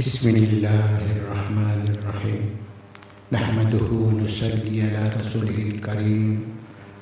[0.00, 2.44] بسم الله الرحمن الرحيم.
[3.32, 6.40] نحمده ونصلي على رسوله الكريم.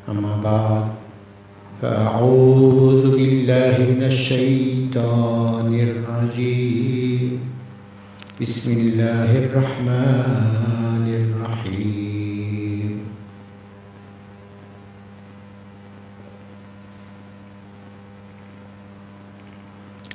[0.08, 0.84] أما بعد
[1.82, 7.38] فأعوذ بالله من الشيطان الرجيم.
[8.42, 12.92] بسم الله الرحمن الرحيم.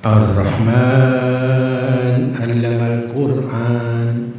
[0.04, 1.12] الرحمن
[3.54, 4.31] القرآن.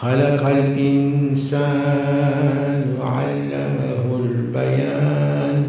[0.00, 1.74] خلق الإنسان
[3.00, 5.68] وعلمه البيان.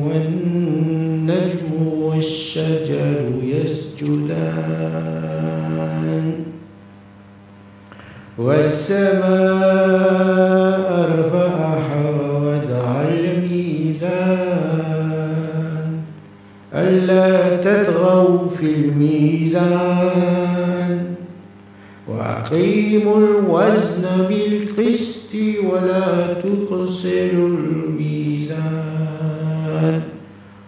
[0.00, 4.74] والنجم والشجر يسجدان.
[8.38, 10.33] والسماء
[18.94, 20.34] الميزان.
[22.08, 25.34] وأقيموا الوزن بالقسط
[25.70, 28.64] ولا تقصروا الميزان.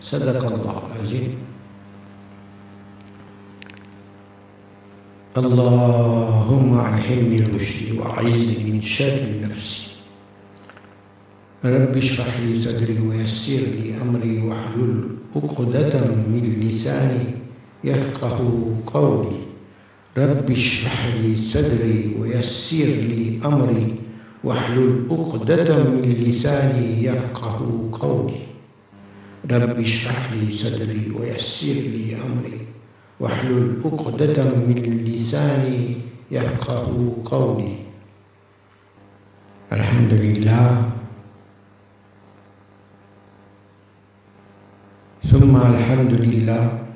[0.02, 1.32] صدق الله العظيم.
[5.38, 9.88] اللهم ألهمني رشدي وأعيذني من شر نفسي
[11.66, 15.94] رب اشرح لي صدري ويسر لي أمري واحلل عقدة
[16.28, 17.39] من لساني
[17.84, 18.40] يفقه
[18.88, 19.40] قولي.
[20.18, 23.96] رب اشرح لي صدري ويسر لي أمري.
[24.44, 28.40] واحلل عقدة من لساني يفقه قولي.
[29.52, 32.60] رب اشرح لي صدري ويسر لي أمري.
[33.20, 35.96] واحلل عقدة من لساني
[36.32, 37.76] يفقه قولي.
[39.74, 40.92] الحمد لله.
[45.32, 46.89] ثم الحمد لله.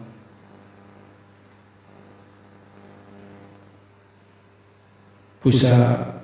[5.44, 6.22] Pour sa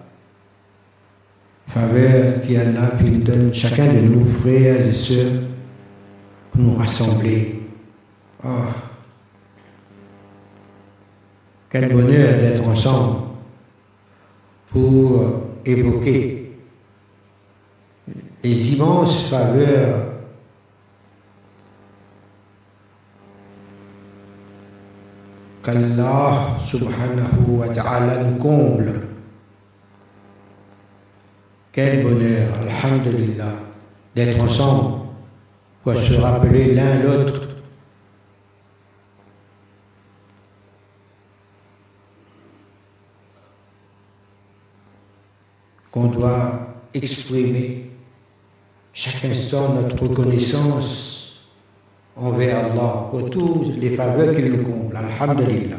[1.68, 5.44] faveur qui en a, nous donne chacun de nous, frères et sœurs,
[6.52, 7.62] pour nous rassembler.
[8.46, 8.48] Oh.
[11.70, 13.18] Quel bonheur d'être ensemble
[14.72, 16.58] pour évoquer
[18.42, 20.10] les immenses faveurs
[25.62, 29.09] qu'Allah subhanahu wa ta'ala nous comble.
[31.72, 33.54] Quel bonheur, alhamdulillah,
[34.16, 35.06] d'être ensemble
[35.84, 37.48] pour se rappeler l'un l'autre
[45.92, 47.92] qu'on doit exprimer
[48.94, 51.46] chaque instant notre reconnaissance
[52.16, 54.98] envers Allah pour tous les faveurs qu'il nous comble.
[54.98, 55.78] Alhamdulillah.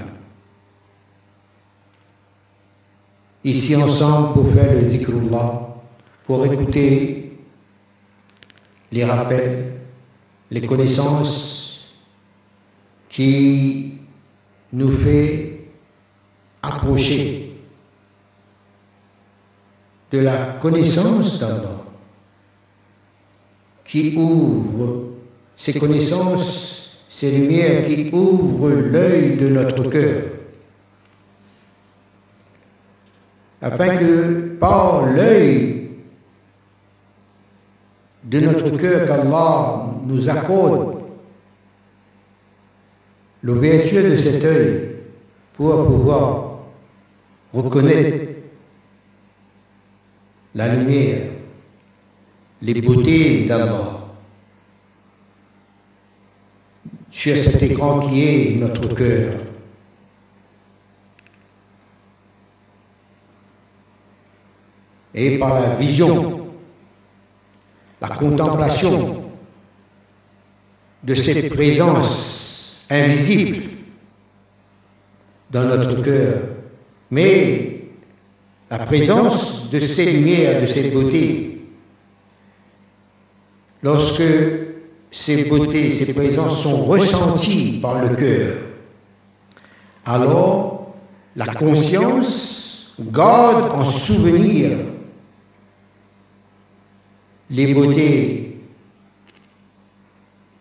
[3.45, 5.70] Ici ensemble pour faire le dhikrullah,
[6.31, 7.33] pour écouter
[8.93, 9.81] les rappels,
[10.49, 11.91] les connaissances
[13.09, 13.95] qui
[14.73, 15.59] nous fait
[16.63, 17.57] approcher
[20.13, 21.83] de la connaissance d'Allah,
[23.85, 25.07] qui ouvre
[25.57, 30.23] ces connaissances, ces lumières qui ouvrent l'œil de notre cœur,
[33.61, 35.80] afin que par l'œil
[38.25, 40.97] de notre cœur qu'Allah nous accorde
[43.43, 44.97] l'ouverture de cet œil
[45.55, 46.59] pour pouvoir
[47.53, 48.29] reconnaître
[50.55, 51.31] la lumière,
[52.61, 54.01] les beautés d'Allah
[57.11, 59.35] sur cet écran qui est notre cœur.
[65.13, 66.40] Et par la vision,
[68.01, 69.25] la contemplation
[71.03, 73.63] de cette présence invisible
[75.51, 76.43] dans notre cœur,
[77.11, 77.85] mais
[78.71, 81.61] la présence de ces lumières, de cette beauté,
[83.83, 84.23] lorsque
[85.11, 88.55] ces beautés, ces présences sont ressenties par le cœur,
[90.05, 90.95] alors
[91.37, 94.71] la conscience garde en souvenir
[97.51, 98.61] les beautés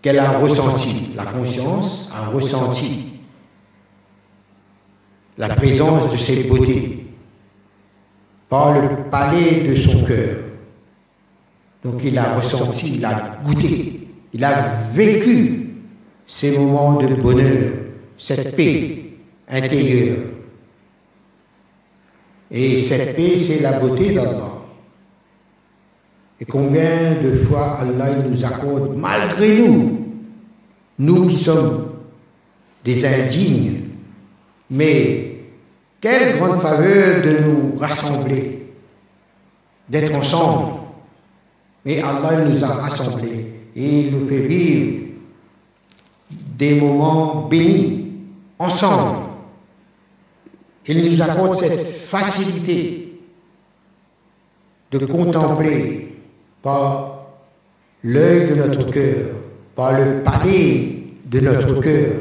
[0.01, 1.11] qu'elle a ressenties.
[1.15, 3.05] La conscience a ressenti
[5.37, 7.05] la présence de ces beautés
[8.49, 10.37] par le palais de son cœur.
[11.83, 15.75] Donc il a ressenti, il a goûté, il a vécu
[16.27, 17.71] ces moments de bonheur,
[18.17, 19.13] cette paix
[19.47, 20.17] intérieure.
[22.51, 24.58] Et cette paix, c'est la beauté d'Allah.
[26.41, 30.07] Et combien de fois Allah nous accorde, malgré nous,
[30.99, 31.89] nous qui sommes
[32.83, 33.81] des indignes,
[34.69, 35.41] mais
[35.99, 38.71] quelle grande faveur de nous rassembler,
[39.89, 40.73] d'être ensemble.
[41.85, 45.07] Mais Allah nous a rassemblés et il nous fait vivre
[46.29, 48.11] des moments bénis
[48.57, 49.17] ensemble.
[50.87, 53.19] Il nous accorde cette facilité
[54.91, 56.08] de contempler
[56.61, 57.27] par
[58.03, 59.27] l'œil de notre cœur,
[59.75, 62.13] par le palais de notre cœur,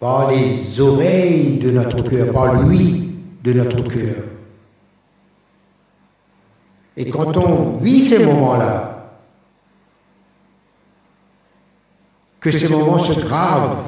[0.00, 4.24] par les oreilles de notre cœur, par lui de notre cœur.
[6.96, 8.90] Et quand on vit ces moments-là,
[12.40, 13.84] que ces moments se gravent,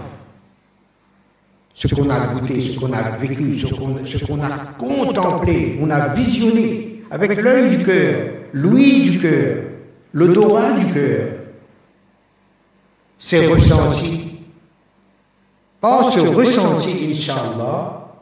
[1.75, 7.03] ce qu'on a goûté, ce qu'on a vécu, ce qu'on a contemplé, on a visionné
[7.11, 8.17] avec l'œil du cœur,
[8.55, 9.57] l'ouïe du cœur,
[10.17, 11.29] l'odorat du cœur,
[13.19, 14.41] c'est ressenti.
[15.79, 18.15] Par ce ressenti, Inch'Allah,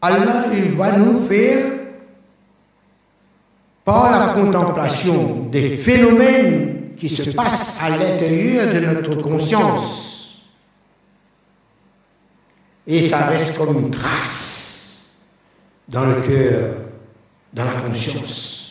[0.00, 1.64] Allah, il va nous faire,
[3.84, 10.44] par la contemplation des phénomènes qui se passent à l'intérieur de notre conscience,
[12.86, 15.10] et ça reste comme une trace
[15.88, 16.76] dans le cœur,
[17.52, 18.65] dans la conscience.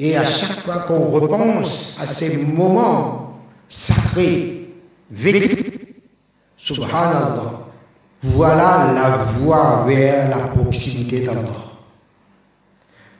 [0.00, 4.70] Et à chaque fois qu'on repense à ces moments sacrés,
[5.10, 5.72] vécus,
[6.56, 7.66] subhanallah,
[8.22, 9.08] voilà la
[9.40, 11.64] voie vers la proximité d'Allah.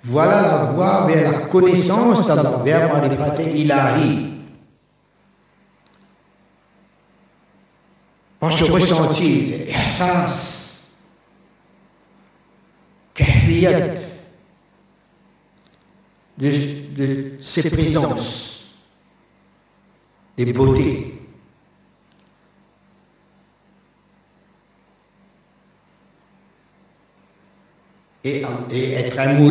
[0.05, 4.35] Voilà la voie vers la connaissance d'Allah, vers Marifat ilahi.
[8.39, 10.87] Par ce ressenti, ihsas,
[13.15, 14.08] kafiyat,
[16.39, 18.67] de, ses présences,
[20.37, 21.15] des beautés.
[28.25, 29.47] Et, être un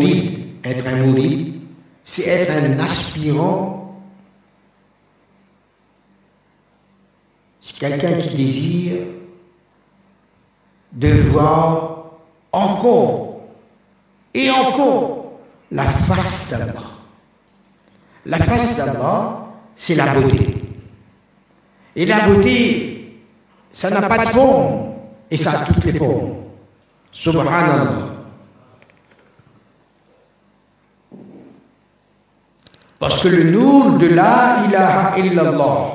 [0.63, 1.13] être un
[2.03, 4.01] c'est être un aspirant,
[7.59, 8.97] c'est quelqu'un qui désire
[10.93, 12.11] de voir
[12.51, 13.41] encore
[14.33, 15.16] et encore
[15.71, 16.73] la face d'Allah.
[18.25, 20.55] La face d'Allah, c'est la beauté.
[21.95, 23.21] Et la beauté,
[23.71, 24.93] ça n'a pas de forme,
[25.29, 26.35] et ça a toutes les formes.
[27.11, 28.13] Subhanallah.
[32.99, 35.93] Parce que le nour de la ilaha illallah,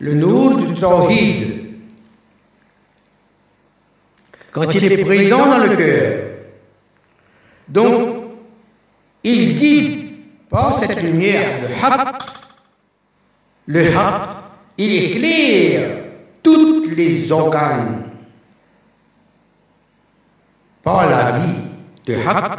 [0.00, 1.58] le nour du tawhid,
[4.50, 6.27] quand il est présent dans le cœur,
[7.68, 8.16] donc,
[9.22, 10.08] il guide
[10.48, 12.22] par cette lumière le haq.
[13.66, 14.22] Le haq,
[14.78, 15.98] il éclaire
[16.42, 18.04] tous les organes.
[20.82, 21.60] Par la vie
[22.06, 22.58] de haq,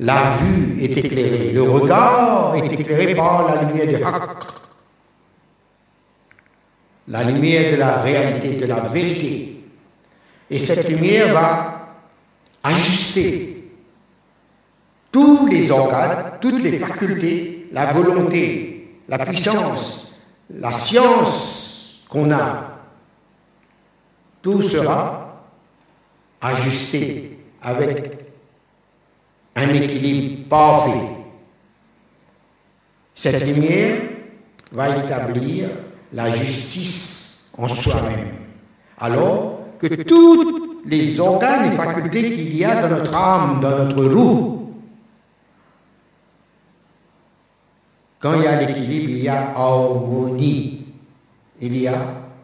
[0.00, 4.22] la vue est éclairée, le regard est éclairé par la lumière du haq.
[7.08, 9.64] La lumière de la réalité, de la vérité.
[10.50, 11.96] Et cette lumière va
[12.62, 13.59] ajuster
[15.12, 20.12] tous les organes, toutes les facultés, la volonté, la puissance,
[20.50, 22.68] la science qu'on a,
[24.42, 25.42] tout sera
[26.40, 28.18] ajusté avec
[29.56, 31.08] un équilibre parfait.
[33.14, 33.96] Cette lumière
[34.72, 35.68] va établir
[36.12, 38.28] la justice en soi-même.
[38.98, 44.04] Alors que tous les organes et facultés qu'il y a dans notre âme, dans notre
[44.14, 44.59] roue,
[48.20, 50.86] Quand il y a l'équilibre, il y a harmonie.
[51.60, 51.94] Il y a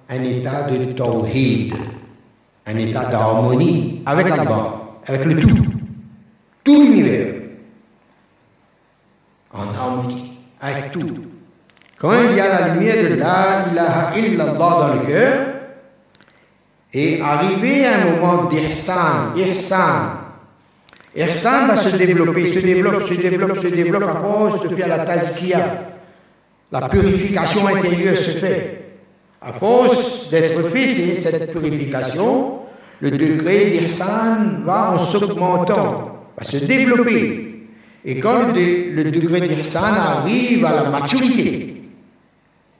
[0.08, 1.74] un état de tawhid,
[2.66, 5.66] un état d'harmonie avec Allah, avec le tout.
[6.64, 7.34] tout l'univers
[9.52, 11.24] en harmonie avec tout.
[11.96, 15.46] Quand il y a la lumière de la ilaha illallah dans le cœur,
[16.92, 20.15] et arrivé à un moment d'ihsan, ihsan,
[21.16, 24.98] ihsan va se développer, se développe, se développe, se développe à force de faire la
[25.04, 25.96] tazkiya.
[26.72, 28.82] La purification intérieure se fait.
[29.40, 32.58] À force d'être fait, cette purification,
[33.00, 37.68] le degré d'ihsan va en s'augmentant, va se développer.
[38.04, 41.82] Et quand le, degré d'ihsan arrive à la maturité,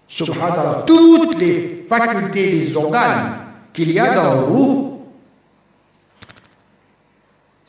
[0.09, 3.33] subhanallah, toutes les facultés des organes
[3.73, 4.96] qu'il y a dans vous,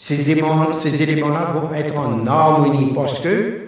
[0.08, 3.62] ces éléments-là vont être en harmonie parce que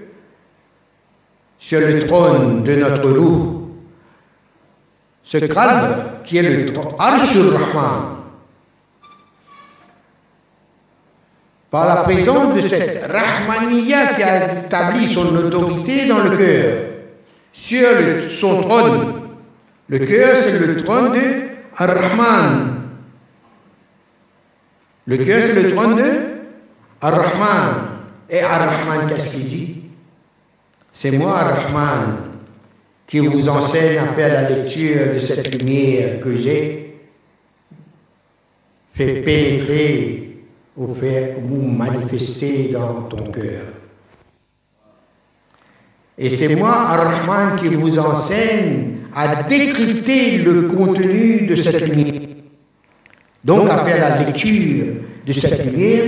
[1.59, 3.71] sur le trône de notre loup,
[5.21, 8.19] ce calme qui est le trône, Arshur Rahman,
[11.69, 16.77] par la présence de cette Rahmaniya qui a établi son autorité dans le cœur,
[17.51, 19.13] sur son trône.
[19.89, 21.19] Le cœur, c'est le trône de
[21.75, 22.68] Ar-Rahman.
[25.09, 26.11] Le cœur, c'est le trône de
[27.01, 27.87] Ar-Rahman.
[28.29, 29.77] Et Ar-Rahman, qu'est-ce qu'il dit?
[30.91, 32.17] C'est moi, Ar-Rahman,
[33.07, 36.93] qui vous enseigne à faire la lecture de cette lumière que j'ai
[38.93, 40.43] fait pénétrer
[40.77, 43.63] ou faire vous manifester dans ton cœur.
[46.19, 52.38] Et c'est moi, Ar-Rahman, qui vous enseigne à décrypter le contenu de cette lumière.
[53.43, 54.85] Donc faire la lecture
[55.25, 56.03] de cette lumière,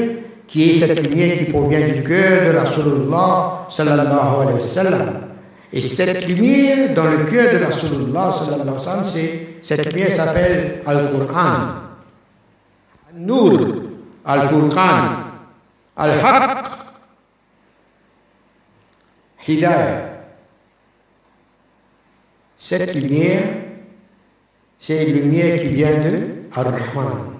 [0.48, 5.22] qui est cette lumière qui provient du cœur de Rasulullah sallallahu alayhi wa sallam.
[5.72, 9.06] Et cette lumière dans le cœur de Rasulullah sallallahu alayhi wa sallam,
[9.62, 11.58] cette lumière s'appelle Al-Qur'an.
[13.14, 13.76] Al-Nur,
[14.26, 15.04] Al-Qur'an,
[15.96, 16.66] Al-Haqq,
[19.48, 20.08] Hidayah.
[22.58, 23.44] Cette lumière,
[24.78, 27.36] c'est une lumière qui vient de Ar-Rahman.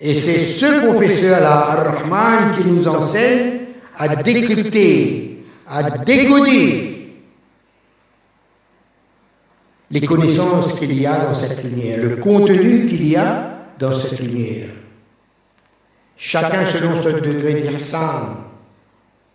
[0.00, 3.60] Et c'est ce professeur-là, Ar-Rahman, qui nous enseigne
[3.96, 6.90] à décrypter, à décoder
[9.90, 14.20] les connaissances qu'il y a dans cette lumière, le contenu qu'il y a dans cette
[14.20, 14.70] lumière.
[16.16, 18.36] Chacun selon ce degré d'irsan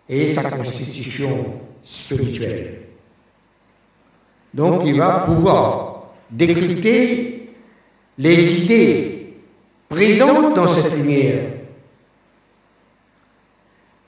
[0.08, 2.80] et sa constitution spirituelle.
[4.54, 7.35] Donc il va pouvoir décrypter
[8.18, 9.34] les idées
[9.88, 11.44] présentes dans cette lumière.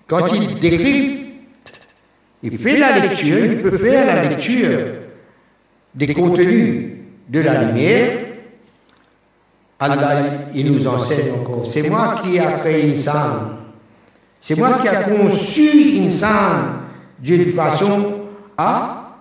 [0.07, 1.19] Quand il décrypte,
[2.43, 4.79] il fait la lecture, il peut faire la lecture
[5.95, 6.93] des contenus
[7.29, 8.19] de la lumière.
[9.81, 11.67] Allah, il nous enseigne encore.
[11.67, 13.59] C'est moi qui a créé Insan.
[14.41, 16.81] C'est moi qui a conçu Insan
[17.19, 19.19] d'une façon à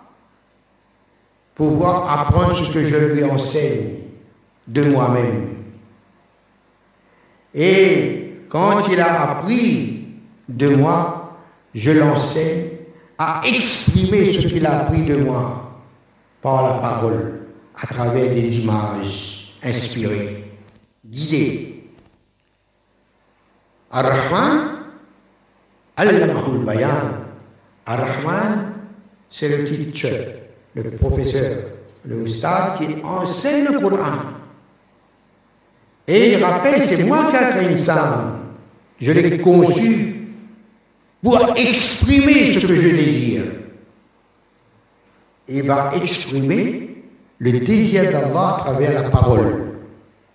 [1.54, 3.97] pouvoir apprendre ce que je lui enseigne
[4.68, 5.56] de moi-même.
[7.54, 10.06] Et quand il a appris
[10.48, 11.38] de moi,
[11.74, 12.70] je l'enseigne
[13.18, 15.82] à exprimer ce qu'il a appris de moi
[16.42, 17.42] par la parole,
[17.82, 20.52] à travers des images inspirées,
[21.06, 21.84] guidées.
[23.92, 24.84] Ar-Rahman,
[25.96, 27.26] Allamahul Bayan.
[27.86, 28.74] Ar-Rahman,
[29.30, 30.48] c'est le teacher
[30.84, 31.58] le professeur,
[32.06, 34.37] le ustad qui enseigne le Coran.
[36.08, 38.40] Et il rappelle, c'est moi qui ai créé ça.
[39.00, 40.16] Je l'ai conçu
[41.22, 43.44] pour exprimer ce que je désire.
[45.50, 47.04] Il va exprimer
[47.40, 49.74] le désir d'Allah à travers la parole.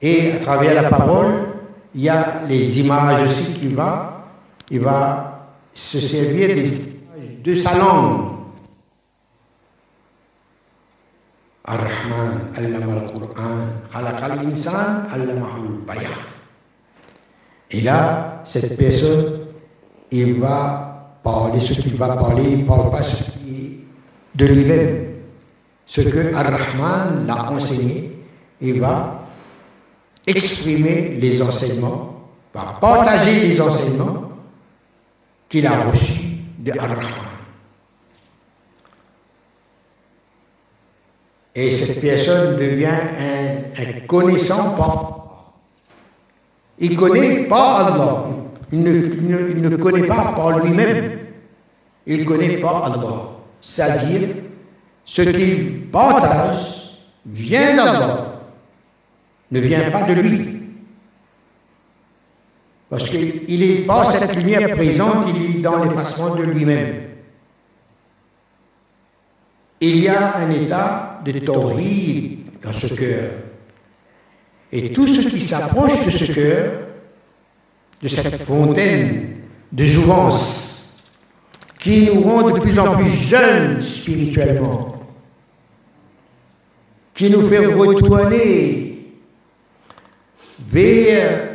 [0.01, 1.33] Et à travers la parole,
[1.95, 4.27] il y a les images aussi qui va,
[4.71, 6.89] il va se servir des images
[7.45, 8.32] de sa langue
[11.65, 16.11] Ar-Rahman, al-Qur'an, al insan, allamahu bayan.
[17.71, 19.47] Et là, cette personne,
[20.11, 23.85] il va parler ce qu'il va parler, il ne parle pas ce qui
[24.35, 25.09] de lui-même.
[25.87, 28.25] Ce que Ar-Rahman l'a enseigné,
[28.61, 29.25] il va
[30.27, 34.33] exprimer les enseignements, va partager les enseignements
[35.49, 37.22] qu'il a reçus de Ar-Rahman.
[41.55, 45.53] Et cette personne devient un, connaissant pas.
[46.79, 48.25] Il ne connaît pas Allah.
[48.73, 51.19] Il ne, connaît pas par lui-même.
[52.07, 53.23] Il ne connaît pas Allah.
[53.61, 54.29] C'est-à-dire,
[55.05, 58.41] ce qu'il partage vient d'Allah,
[59.51, 60.63] ne vient pas de lui.
[62.89, 66.95] Parce qu'il n'est pas cette lumière présente, il est dans l'effacement de lui-même.
[69.81, 73.31] Il y a un état de tawhid dans ce cœur.
[74.73, 76.73] Et tout ce qui s'approche de ce cœur,
[78.03, 79.37] de cette fontaine
[79.71, 80.99] de jouvence,
[81.79, 85.01] qui nous rend de plus en plus jeunes spirituellement,
[87.15, 89.07] qui nous fait retourner
[90.69, 91.53] vers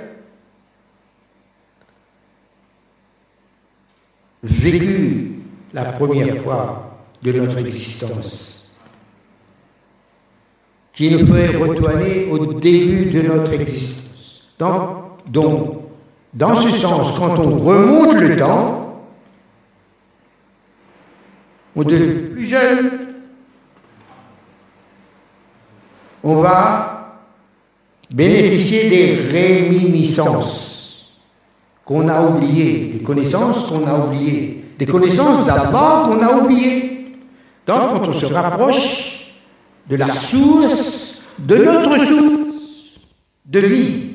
[4.44, 5.32] vécu
[5.74, 8.57] la première fois de notre existence,
[10.98, 14.50] qui nous fait retourner au début de notre existence.
[14.58, 14.82] Donc,
[15.28, 15.82] donc
[16.34, 19.04] dans ce sens, quand on remonte le temps,
[21.76, 22.90] on devient plus jeune,
[26.24, 27.22] on va
[28.12, 31.12] bénéficier des réminiscences
[31.86, 37.20] qu'on a oubliées, des connaissances qu'on a oubliées, des connaissances d'Allah qu'on a oubliées.
[37.68, 39.07] Donc, quand on se rapproche
[39.90, 42.94] de la source, de notre source
[43.46, 44.12] de vie,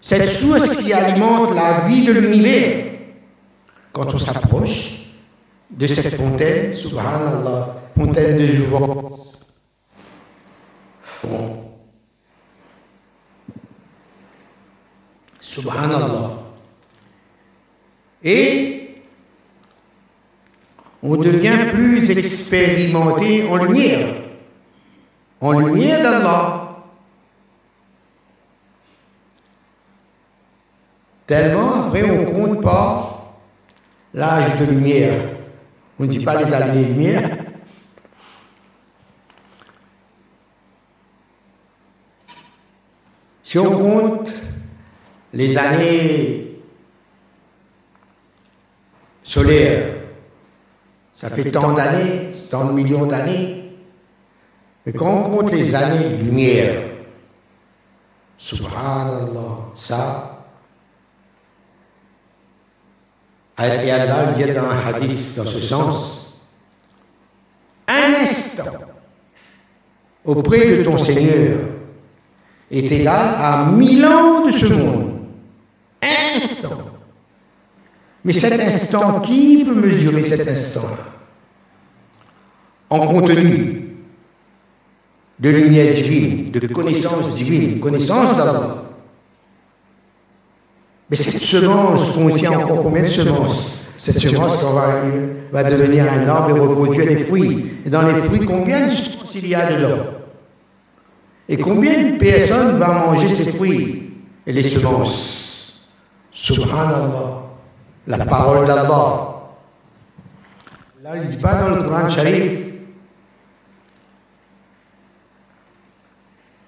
[0.00, 2.92] cette source qui alimente la vie de l'univers,
[3.92, 5.06] quand on s'approche
[5.70, 9.34] de cette fontaine, subhanallah, fontaine de jouvence,
[15.54, 16.40] Subhanallah.
[18.22, 18.83] Et
[21.04, 24.08] on devient plus expérimenté en lumière,
[25.38, 26.60] en lumière d'Allah.
[31.26, 33.36] Tellement après on ne compte pas
[34.14, 35.20] l'âge de lumière.
[35.98, 37.30] On ne dit pas les années de lumière.
[43.42, 44.32] Si on compte
[45.34, 46.60] les années
[49.22, 49.93] solaires,
[51.14, 53.72] ça fait tant d'années, tant de millions d'années.
[54.84, 56.82] Mais quand on compte les années de lumière,
[58.36, 60.44] subhanallah, ça,
[63.56, 66.34] et Allah dit dans un hadith dans ce sens,
[67.86, 68.64] un instant
[70.24, 71.60] auprès de ton Seigneur
[72.70, 75.14] est égal à mille ans de ce monde
[76.02, 76.93] instant.
[78.24, 80.88] Mais cet instant, qui peut mesurer cet instant?
[82.88, 83.84] En contenu
[85.38, 88.84] de lumière divine, de connaissance divine, connaissance d'Allah.
[91.10, 95.02] Mais cette semence contient encore combien de semences Cette semence va,
[95.52, 97.72] va devenir un arbre et reproduire des fruits.
[97.84, 100.04] Et dans les fruits, combien de semences il y a dedans
[101.48, 104.10] Et combien de personnes vont manger ces fruits
[104.46, 105.80] et les semences.
[106.30, 107.43] Subhanallah,
[108.06, 109.30] la parole d'Allah.
[111.02, 112.52] Là, il dit pas dans le Coran Sharif.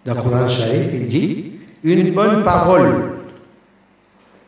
[0.04, 3.12] Dans le Coran Sharif, il dit une bonne parole.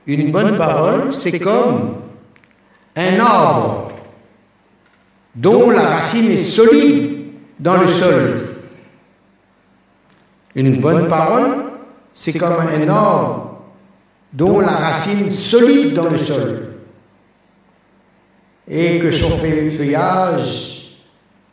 [0.07, 1.97] Une bonne parole, c'est comme
[2.97, 3.93] un arbre
[5.35, 8.49] dont la racine est solide dans le sol.
[10.55, 11.65] Une bonne parole,
[12.15, 13.49] c'est comme un arbre
[14.33, 16.68] dont la racine solide dans le sol,
[18.69, 20.99] et que son feuillage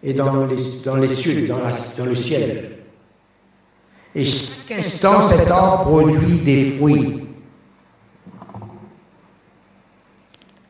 [0.03, 1.59] est dans les, dans les cieux, dans,
[1.97, 2.71] dans le ciel.
[4.13, 7.21] Et chaque instant, cet arbre produit des fruits.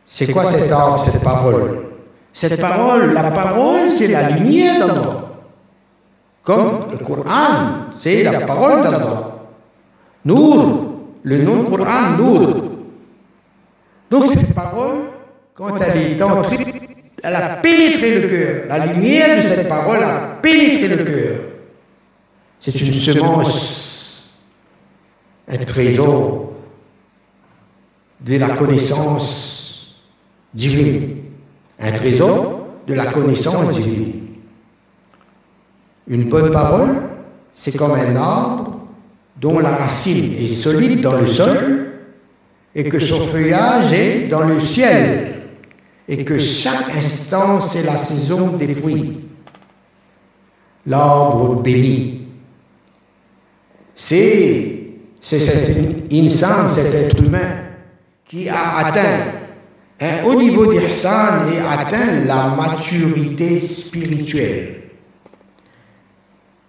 [0.06, 1.86] C'est quoi cet arbre, cette parole?
[2.32, 5.22] Cette parole, la parole, c'est la lumière d'Allah.
[6.44, 9.32] Comme le Coran, c'est la parole d'Allah.
[10.26, 12.54] Nour, le nom du Coran, Nour.
[14.10, 15.00] Donc cette parole,
[15.56, 16.66] quand elle est entrée,
[17.24, 18.64] elle a pénétré le cœur.
[18.68, 21.40] La lumière de cette parole a pénétré le cœur.
[22.60, 24.38] C'est une semence,
[25.48, 26.52] un trésor
[28.20, 29.96] de la connaissance
[30.54, 31.18] divine.
[31.80, 34.14] Un trésor de la connaissance divine.
[36.08, 36.96] Une bonne parole,
[37.54, 38.80] c'est comme un arbre
[39.40, 41.88] dont la racine est solide dans le sol
[42.74, 45.35] et que son feuillage est dans le ciel
[46.08, 49.22] et que chaque instant c'est la saison des fruits.
[50.86, 52.28] L'arbre béni.
[53.96, 54.88] C'est
[55.22, 55.78] cet
[56.12, 57.64] insan, cet être humain
[58.26, 59.32] qui a atteint
[60.00, 64.82] un haut niveau d'ihsan et atteint la maturité spirituelle.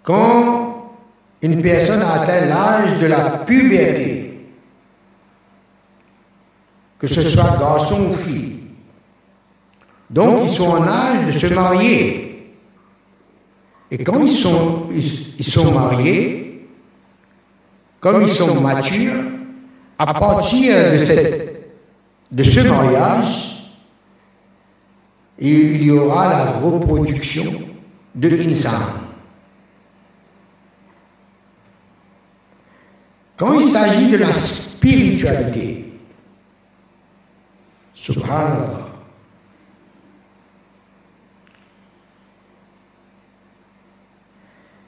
[0.02, 0.94] Quand
[1.42, 4.46] une personne a atteint l'âge de la puberté,
[6.98, 8.55] que ce soit garçon ou fille.
[10.08, 12.54] Donc ils sont en âge de se marier.
[13.90, 16.68] Et quand ils sont, mariés,
[18.00, 19.22] comme ils sont matures,
[19.98, 21.72] à partir de, cette,
[22.30, 23.56] de ce mariage,
[25.38, 27.52] il y aura la reproduction
[28.14, 28.80] de l'insan.
[33.36, 35.92] Quand il s'agit de la spiritualité,
[37.92, 38.85] subhanallah,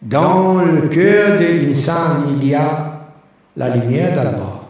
[0.03, 3.09] dans le cœur de l'insan, il y a
[3.57, 4.63] la lumière d'Allah.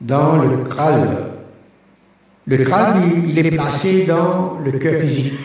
[0.00, 1.08] Dans le crâne,
[2.46, 5.38] le crâne, il est placé dans le cœur physique.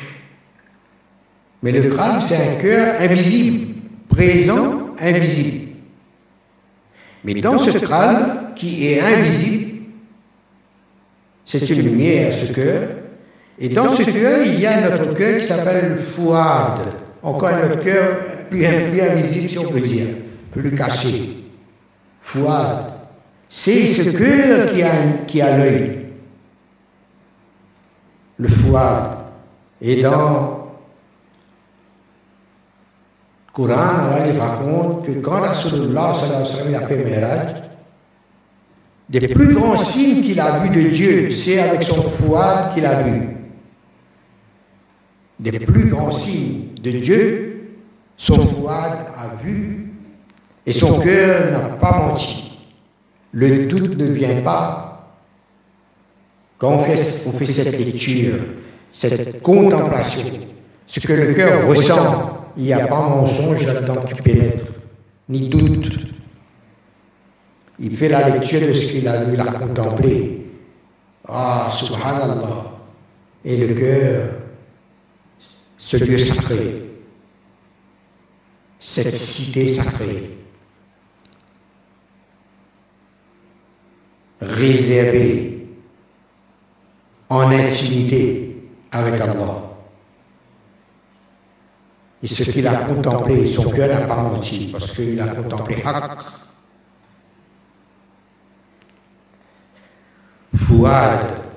[1.63, 3.75] Mais le crâne, c'est un cœur invisible,
[4.09, 5.75] présent invisible.
[7.23, 9.81] Mais dans ce crâne qui est invisible,
[11.45, 12.89] c'est une lumière, ce cœur.
[13.61, 16.79] Et dans ce cœur, il y a un autre cœur qui s'appelle le fouad.
[17.21, 18.17] Encore un autre cœur
[18.49, 20.07] plus, invisible, si on peut dire,
[20.51, 21.43] plus caché.
[22.21, 22.93] Fouad.
[23.49, 24.91] C'est ce cœur qui a,
[25.27, 26.05] qui a l'œil.
[28.37, 29.17] Le fouad.
[29.81, 30.59] Et dans
[33.51, 37.55] Coran, Allah il raconte que quand Rasulullah a fait Miraj,
[39.09, 43.01] des plus grands signes qu'il a vus de Dieu, c'est avec son fouad qu'il a
[43.01, 43.38] vu.
[45.39, 47.77] Des plus grands signes de Dieu,
[48.17, 49.93] son fouad a vu
[50.65, 52.59] et son cœur n'a pas menti.
[53.31, 54.85] Le doute ne vient pas
[56.57, 58.35] quand on fait, cette lecture,
[58.91, 60.25] cette contemplation,
[60.85, 64.65] ce que le cœur ressent il n'y a pas mensonge là-dedans qui pénètre,
[65.29, 65.97] ni doute.
[67.79, 70.45] Il fait la lecture de ce qu'il a vu, il a contemplé.
[71.25, 72.65] Ah, subhanallah.
[73.45, 74.31] Et le cœur,
[75.79, 76.91] ce lieu sacré,
[78.79, 80.37] cette cité sacrée,
[84.41, 85.67] réservée
[87.29, 88.57] en intimité
[88.91, 89.63] avec Allah.
[92.21, 96.19] Et ce qu'il a contemplé, son cœur n'a pas menti, parce qu'il a contemplé Haq.
[100.55, 101.48] Fouad.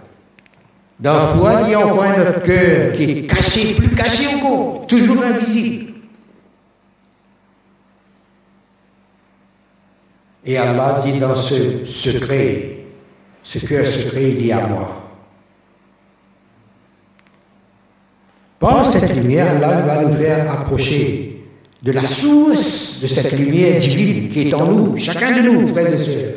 [1.02, 4.86] Dans Fouad, il y a encore un autre cœur qui est caché, plus caché encore,
[4.86, 5.94] toujours invisible.
[10.44, 12.84] Et Allah dit dans ce secret,
[13.42, 15.10] ce cœur secret, il dit à moi.
[18.60, 21.42] Par cette lumière, Allah va nous faire approcher
[21.82, 25.92] de la source de cette lumière divine qui est en nous, chacun de nous, frères
[25.92, 26.34] et sœurs.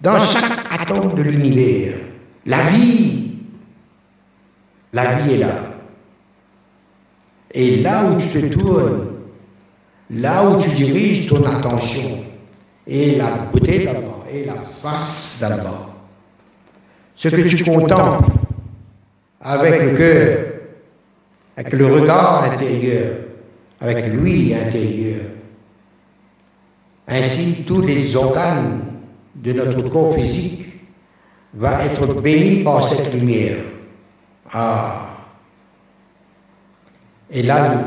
[0.00, 1.98] Dans chaque atome de l'univers,
[2.46, 3.19] la vie,
[4.92, 5.54] la vie est là.
[7.52, 9.06] Et là où tu te tournes,
[10.10, 12.24] là où tu diriges ton attention,
[12.86, 15.88] est la beauté d'Allah, et la face d'Allah.
[17.14, 18.30] Ce que tu contemples
[19.40, 20.38] avec le cœur,
[21.56, 23.12] avec le regard intérieur,
[23.80, 25.20] avec lui intérieur.
[27.08, 28.82] Ainsi, tous les organes
[29.34, 30.66] de notre corps physique
[31.54, 33.56] vont être bénis par cette lumière.
[34.52, 35.10] Ah.
[37.30, 37.84] Et là,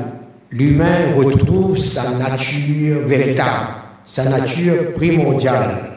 [0.51, 3.73] l'humain retrouve sa nature véritable,
[4.05, 5.93] sa nature primordiale.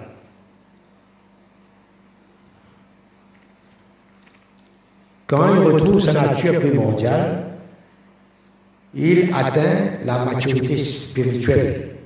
[5.26, 7.46] Quand il retrouve sa nature primordiale,
[8.94, 11.96] il atteint la maturité spirituelle.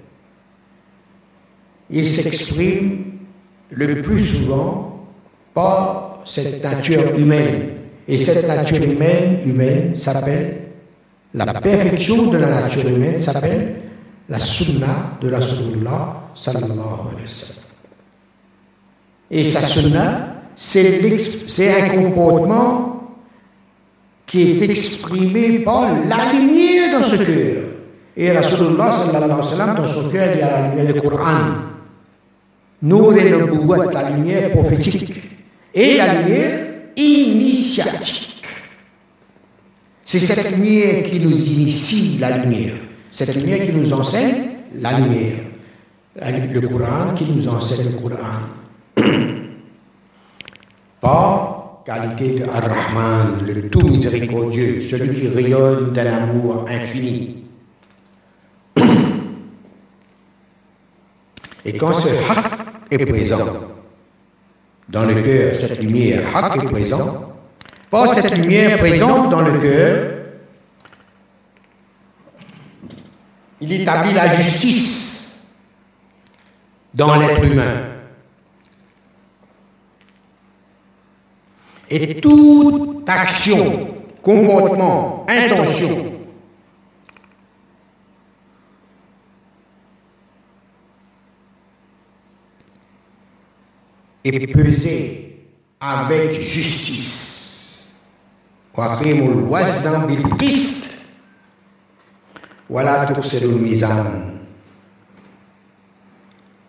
[1.91, 3.05] Il s'exprime
[3.71, 5.07] le plus souvent
[5.55, 7.70] par cette nature humaine.
[8.11, 10.63] Et cette nature humaine, humaine s'appelle,
[11.33, 13.77] la perfection de la nature humaine s'appelle
[14.29, 17.15] la sunna de la Rasulullah sallallahu.
[19.31, 23.17] Et sa sunna, c'est un comportement
[24.27, 27.63] qui est exprimé par la lumière dans ce cœur.
[28.17, 31.01] Et Rasulullah sallallahu alayhi wa sallam, dans son cœur, il y a la lumière du
[31.01, 31.29] Coran.
[32.83, 35.15] Nour et Nubuwat, la lumière prophétique.
[35.73, 36.70] Et la lumière
[37.01, 38.43] initiatique.
[40.05, 42.75] C'est cette lumière qui nous initie la lumière.
[43.11, 45.39] Cette lumière qui nous enseigne la lumière.
[46.17, 48.17] Le Coran qui nous enseigne le Coran.
[51.01, 57.45] Par qualité de Ar-Rahman, le tout miséricordieux, celui qui rayonne d'un amour infini.
[61.65, 62.45] Et quand ce haq
[62.91, 63.47] est présent,
[64.91, 66.21] dans le cœur, cette lumière.
[66.21, 67.33] Est présente,
[67.91, 70.11] par cette lumière présente dans le cœur,
[73.61, 75.29] il établit la justice
[76.95, 77.87] dans l'être humain.
[81.89, 83.89] Et toute action,
[84.23, 86.10] comportement, intention
[94.25, 95.47] est pesée
[95.81, 97.89] avec justice.
[102.69, 104.05] Voilà tout ce misant.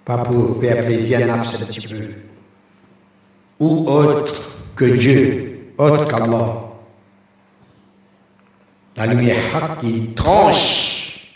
[0.03, 2.09] Pas pour faire plaisir à un petit peu.
[3.59, 6.63] Ou autre que Dieu, autre qu'Allah.
[8.97, 11.31] La lumière qui tranche.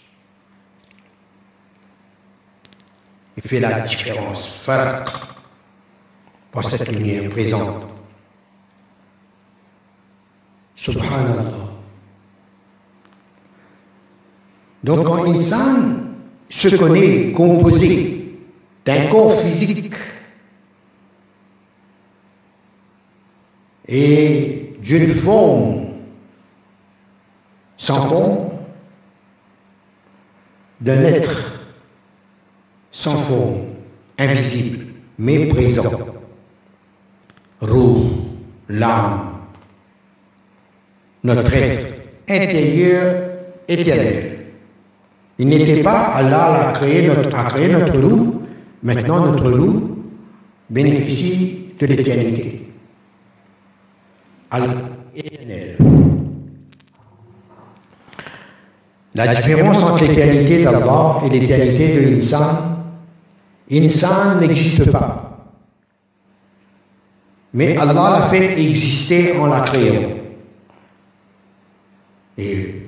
[3.37, 4.57] Il fait la différence.
[4.65, 5.34] Farq
[6.55, 7.83] pour cette lumière présente.
[10.75, 11.43] Subhanallah.
[14.81, 15.97] Donc quand insan
[16.49, 18.39] se connaît composé
[18.85, 19.93] d'un corps physique
[23.87, 25.87] et d'une forme
[27.77, 28.49] sans forme,
[30.79, 31.51] d'un être
[32.91, 33.65] sans forme,
[34.17, 34.85] invisible,
[35.17, 36.04] mais présent,
[37.71, 38.11] roux,
[38.69, 39.31] l'âme,
[41.23, 41.95] notre être
[42.29, 43.13] intérieur
[43.67, 44.37] éternel.
[45.37, 48.41] Il n'était pas Allah a créé notre, notre loup.
[48.83, 49.97] Maintenant, notre loup
[50.69, 52.61] bénéficie de l'éternité.
[55.15, 55.77] Éternel.
[59.15, 62.85] La différence entre l'éternité d'Allah et l'éternité de l'insan,
[63.71, 65.24] insan n'existe pas.
[67.55, 70.09] Mais Allah l'a fait exister en la créant.
[72.37, 72.81] Et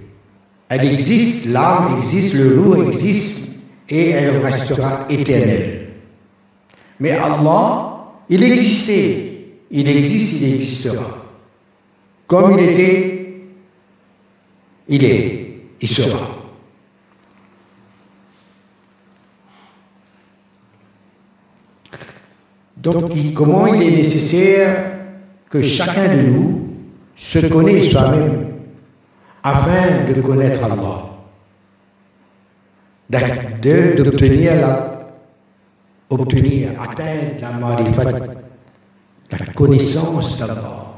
[0.68, 3.48] elle existe, l'âme existe, le loup existe,
[3.88, 5.94] et elle restera éternelle.
[7.00, 11.18] Mais Allah, il existait, il existe, il existera.
[12.28, 13.38] Comme il était,
[14.90, 16.37] il est, il sera.
[22.94, 24.92] Donc, comment il est nécessaire
[25.50, 26.68] que chacun de nous
[27.18, 28.48] se connaisse soi-même
[29.44, 31.04] afin de connaître Allah,
[33.62, 35.10] d'obtenir la,
[36.10, 38.12] obtenir, atteindre la marifat,
[39.32, 40.94] la connaissance d'Allah,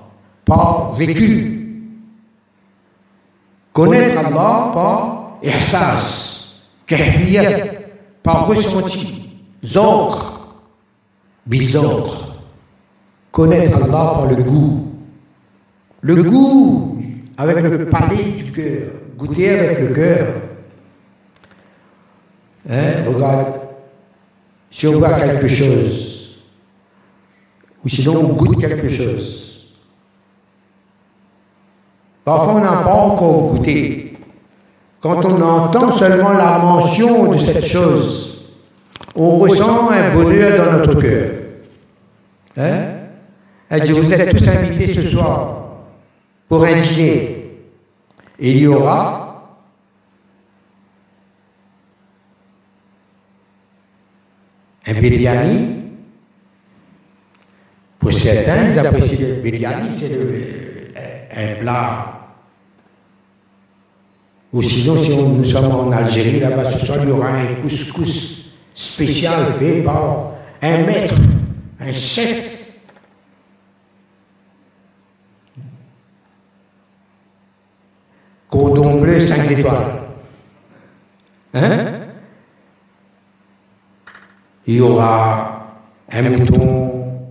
[0.46, 1.56] par vécu.
[3.74, 7.66] Connaître Allah par ihsas, kahfiyat,
[8.22, 10.29] par ressenti, zor,
[11.50, 12.36] bizor.
[13.32, 14.88] Connaître par le goût.
[16.02, 16.98] Le goût
[17.38, 20.28] avec le palais du cœur, goûter avec le cœur.
[22.70, 23.62] Hein, regarde,
[24.70, 26.38] si on voit quelque chose,
[27.84, 29.78] ou sinon on goûte quelque chose,
[32.26, 34.18] parfois on n'a pas encore goûté.
[35.00, 38.52] Quand on entend seulement la mention de cette chose,
[39.16, 41.39] on ressent un bonheur dans notre cœur.
[42.58, 42.84] Hein?
[43.70, 45.68] Elle dit, vous êtes tous invités ce soir
[46.48, 47.60] pour un dîner.
[48.40, 49.60] Il y aura
[54.88, 55.76] un biryani.
[58.00, 60.18] Pour certains, ils apprécient le biryani, c'est
[61.36, 62.20] un plat.
[64.52, 67.62] Ou sinon, si on, nous sommes en Algérie, là-bas ce soir, il y aura un
[67.62, 71.16] couscous spécial fait par un maître,
[71.90, 72.60] un chef
[78.48, 79.76] Cordon bleu 5 étoiles.
[81.54, 81.86] Hein?
[84.66, 85.78] Il y aura
[86.12, 87.30] un mouton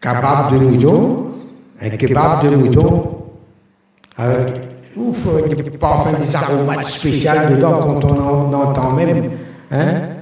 [0.00, 1.32] kebab de mouton,
[1.80, 3.24] un kebab de mouton
[4.16, 4.48] avec
[4.96, 5.18] ouf,
[5.78, 9.30] parfois des aromates spéciaux dedans quand on entend même.
[9.70, 10.17] Hein?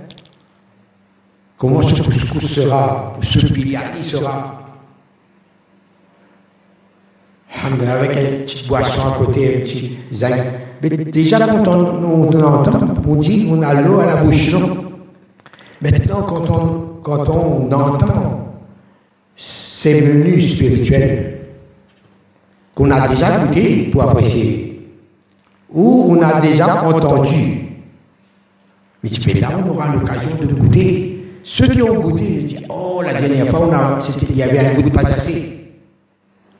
[1.58, 4.62] Comment ce couscous sera, ce biryani sera?
[7.64, 9.98] Avec une petite boisson à côté, un petit
[10.82, 14.54] Mais déjà, quand on, entend, on dit on a l'eau à la bouche.
[15.80, 18.54] Maintenant, quand on, quand on entend
[19.34, 21.38] ces menus spirituels
[22.74, 24.86] qu'on a déjà goûté pour apprécier,
[25.70, 27.62] ou on a déjà entendu,
[29.02, 31.15] mais là, on aura l'occasion de goûter
[31.48, 34.82] ceux qui ont goûté, ils disent Oh, la dernière fois, il y avait un goût
[34.82, 35.70] de pas assez.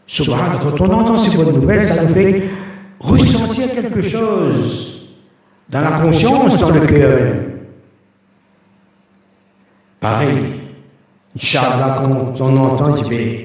[0.07, 2.49] Subhanallah, quand on entend ces bonnes nouvelles, ça nous fait
[3.01, 5.09] ressentir quelque chose
[5.68, 7.35] dans la conscience, dans le cœur
[9.99, 10.61] Pareil,
[11.35, 13.38] Inch'Allah, quand on entend, il dit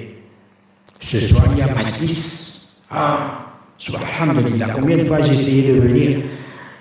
[1.00, 2.68] Ce soir, il y a majlis.
[2.92, 3.48] Ah,
[4.22, 6.20] Alhamdulillah, combien de fois j'ai essayé de venir,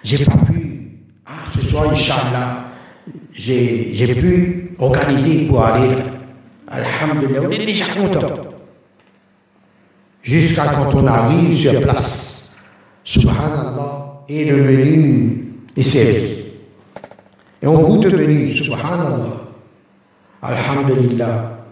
[0.05, 0.99] j'ai pas pu.
[1.25, 2.69] Ah, ce soir, Inch'Allah,
[3.40, 5.96] j'ai pu organiser pour aller.
[6.68, 8.37] Alhamdulillah, on est déjà content.
[10.22, 12.50] Jusqu'à quand on arrive sur place.
[13.03, 16.44] Subhanallah, et le menu est servi.
[17.62, 19.48] Et on goûte le menu, Subhanallah.
[20.42, 21.66] Alhamdulillah.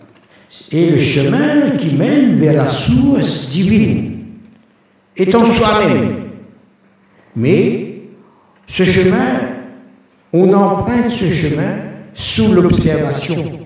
[0.73, 4.25] Et le chemin qui mène vers la source divine
[5.17, 6.31] est en soi-même.
[7.37, 8.01] Mais
[8.67, 9.48] ce chemin,
[10.33, 11.79] on emprunte ce chemin
[12.15, 13.61] sous l'observation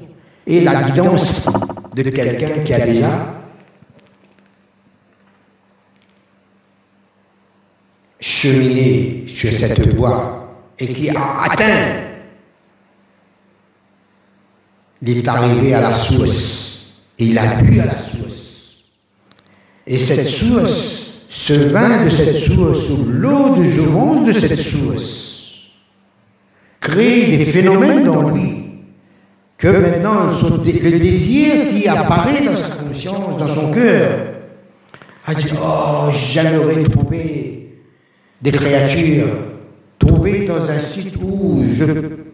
[0.47, 1.47] et la guidance
[1.95, 3.43] de quelqu'un qui a déjà
[8.21, 12.01] cheminé sur cette voie et qui a atteint,
[15.03, 18.85] il est arrivé à la source et il a bu à la source.
[19.87, 25.32] Et cette source ce vin de cette source ou l'eau de jouvence de cette source
[26.93, 28.63] crée des phénomènes dans lui
[29.57, 34.11] que maintenant le désir qui apparaît dans sa conscience, dans son cœur,
[35.25, 37.79] a dit Oh, j'aimerais trouver
[38.41, 39.29] des créatures,
[39.99, 41.85] trouver dans un site où je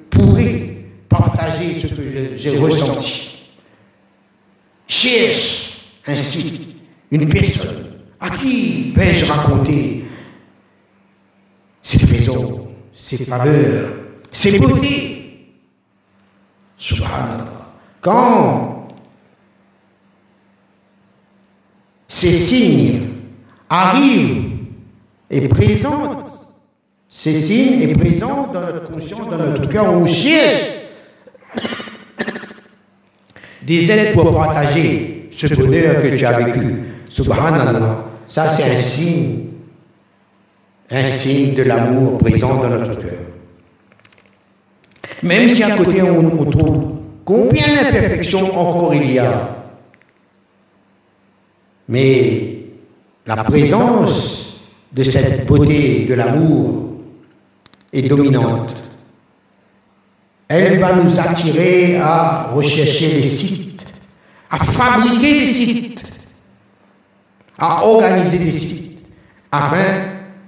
[0.09, 0.77] pourrais
[1.09, 2.03] partager ce que
[2.37, 3.51] j'ai ressenti.
[4.87, 6.77] Cherche un site,
[7.11, 7.85] une personne
[8.21, 10.05] à qui vais-je raconter
[11.83, 13.29] cette raison, cette
[14.31, 15.19] faveur, ces beautés
[16.79, 17.73] Subhanallah.
[18.01, 18.89] Quand
[22.07, 23.01] ces signes
[23.69, 24.53] arrivent
[25.29, 26.25] et présentent,
[27.09, 30.71] ces signes et présentent dans notre conscience, dans notre cœur, on cherche
[33.63, 36.83] des aides pour partager ce bonheur que tu as vécu.
[37.09, 38.05] Subhanallah.
[38.29, 39.47] Ça, c'est un signe,
[40.91, 43.28] un signe de l'amour présent dans notre cœur.
[45.23, 49.57] Même si à côté on, trouve combien d'imperfections encore il y a,
[51.89, 52.59] mais
[53.27, 54.61] la présence
[54.93, 56.93] de cette beauté de l'amour
[57.93, 58.75] est dominante.
[60.49, 63.85] Elle va nous attirer à rechercher les sites,
[64.51, 65.99] à fabriquer des sites
[67.59, 68.99] à organiser des sites
[69.51, 69.85] afin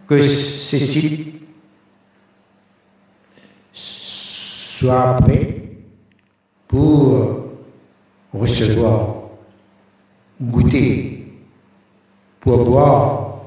[0.07, 1.40] que ces sites
[4.81, 5.57] soient prêts
[6.67, 7.49] pour
[8.33, 9.17] recevoir,
[10.41, 11.27] goûter,
[12.41, 13.41] pour boire,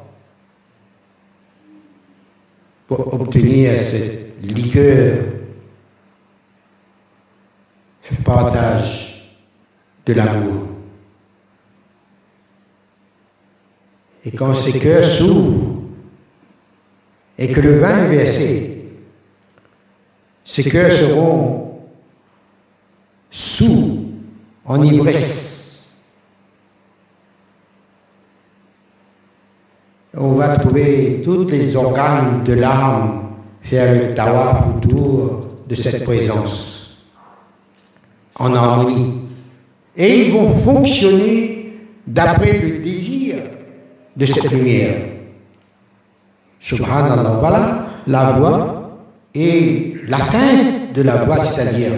[2.87, 5.25] pour obtenir cette liqueur,
[8.03, 9.39] ce partage
[10.05, 10.67] de l'amour.
[14.25, 15.81] Et quand ces cœurs s'ouvrent
[17.39, 18.72] et que le vin est versé,
[20.45, 21.79] ces cœurs seront
[23.29, 23.99] sous
[24.65, 25.85] en ivresse.
[30.15, 33.23] On va trouver tous les organes de l'âme
[33.61, 37.03] faire le tawaf autour de cette présence
[38.35, 39.21] en harmonie.
[39.95, 43.35] Et ils vont fonctionner d'après le désir
[44.15, 45.01] de cette lumière.
[46.59, 48.99] Subhanallah, voilà la voie
[49.33, 51.91] et l'atteinte de la voie, c'est-à-dire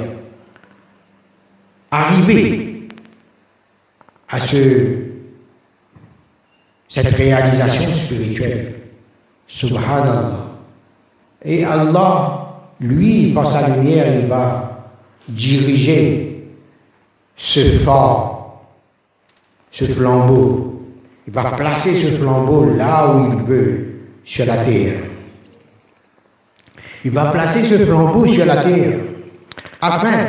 [1.92, 2.88] arriver
[4.30, 4.58] à ce,
[6.88, 8.76] cette réalisation spirituelle.
[9.48, 10.52] Subhanallah.
[11.44, 14.90] Et Allah, lui, par sa lumière, il va
[15.28, 16.50] diriger
[17.36, 18.62] ce phare,
[19.72, 20.76] ce flambeau
[21.28, 23.88] il va placer ce flambeau là où il veut,
[24.24, 25.00] sur la terre.
[27.06, 28.98] Il va placer ce flambeau sur la terre
[29.80, 30.26] afin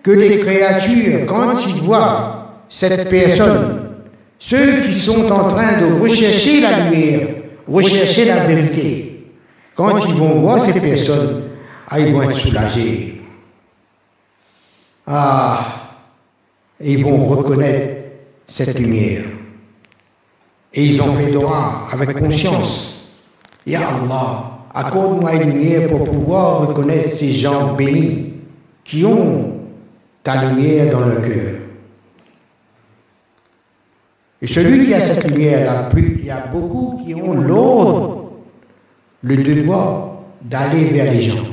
[0.00, 3.96] que les créatures, quand ils voient cette personne,
[4.38, 7.28] ceux qui sont en train de rechercher la lumière,
[7.66, 9.26] rechercher la vérité,
[9.74, 11.50] quand ils vont voir ces personnes,
[11.90, 13.22] ah, ils vont être soulagés.
[15.08, 15.66] Ah,
[16.80, 17.96] ils vont reconnaître
[18.46, 19.24] cette lumière.
[20.72, 23.10] Et ils ont fait droit avec conscience.
[23.66, 28.34] Ya Allah, accorde-moi une lumière pour pouvoir reconnaître ces gens bénis
[28.82, 29.60] qui ont
[30.22, 31.54] ta lumière dans le cœur.
[34.42, 38.32] Et celui qui a cette lumière, plus, il y a beaucoup qui ont l'ordre,
[39.22, 41.46] le devoir d'aller vers les gens.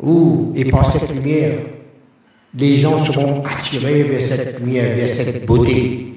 [0.00, 1.58] Ou, et par cette lumière,
[2.54, 6.07] les gens seront attirés vers cette lumière, vers cette beauté.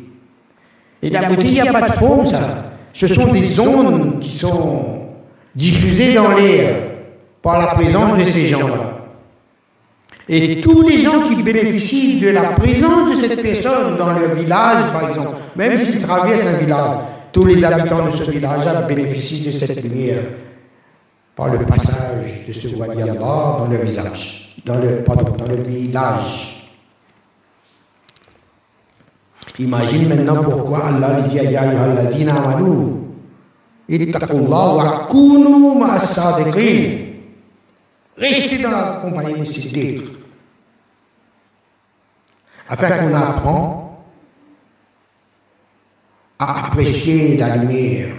[1.04, 2.72] Et la beauté, il n'y a pas de forme, ça.
[2.93, 4.99] Ce sont des ondes qui sont
[5.56, 6.76] diffusées dans l'air
[7.41, 8.97] par la présence de ces gens-là.
[10.30, 14.91] Et tous les gens qui bénéficient de la présence de cette personne dans leur village,
[14.93, 16.97] par exemple, même s'ils traversent un village,
[17.32, 20.22] tous les habitants de ce village bénéficient de cette lumière
[21.36, 25.56] par le passage de ce wadi Allah dans le visage, dans le, pardon, dans le
[25.64, 26.51] village.
[29.62, 32.97] Imagine maintenant pourquoi Allah dit à Ayyuhalladina amanu,
[33.88, 36.18] ittaqullah wa kunu ma'as
[38.18, 40.01] Restez dans la compagnie de ces
[42.70, 44.05] afin qu'on apprend
[46.39, 48.16] à apprécier la lumière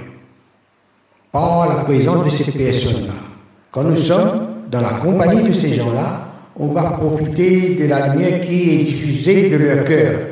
[1.33, 3.15] par la présence de ces personnes-là.
[3.73, 8.43] Quand nous sommes dans la compagnie de ces gens-là, on va profiter de la lumière
[8.43, 10.32] qui est diffusée de leur cœur.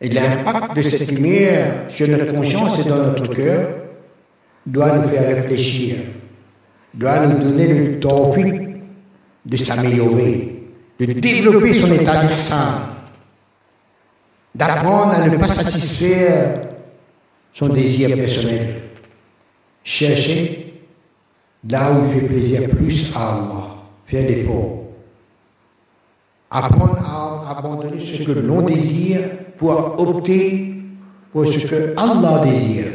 [0.00, 3.68] Et l'impact de cette lumière sur notre conscience et dans notre cœur
[4.64, 5.96] doit nous faire réfléchir,
[6.94, 8.80] doit nous donner le tawfiq
[9.44, 10.62] de s'améliorer,
[11.00, 12.88] de développer son état d'examen
[14.58, 16.68] d'apprendre à ne pas satisfaire
[17.52, 18.82] son désir personnel.
[19.84, 20.82] Chercher
[21.68, 23.74] là où il fait plaisir plus à Allah,
[24.06, 24.84] faire l'effort.
[26.50, 29.20] Apprendre à abandonner ce que l'on désire
[29.58, 30.82] pour opter
[31.32, 32.92] pour ce que Allah désire.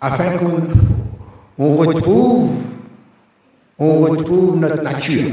[0.00, 2.50] Afin qu'on retrouve,
[3.78, 5.30] on retrouve notre nature.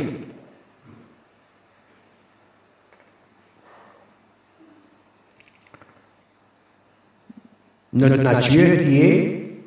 [7.94, 9.62] notre nature qui est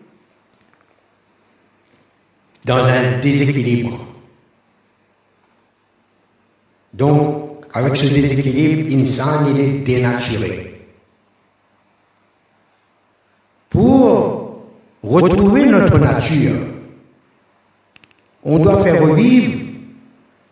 [2.65, 3.99] dans un déséquilibre.
[6.95, 7.44] Donc,
[7.75, 10.81] avec ce déséquilibre, Insan, il est dénaturé.
[13.69, 14.63] Pour
[15.03, 16.55] retrouver notre nature,
[18.45, 19.59] on doit faire revivre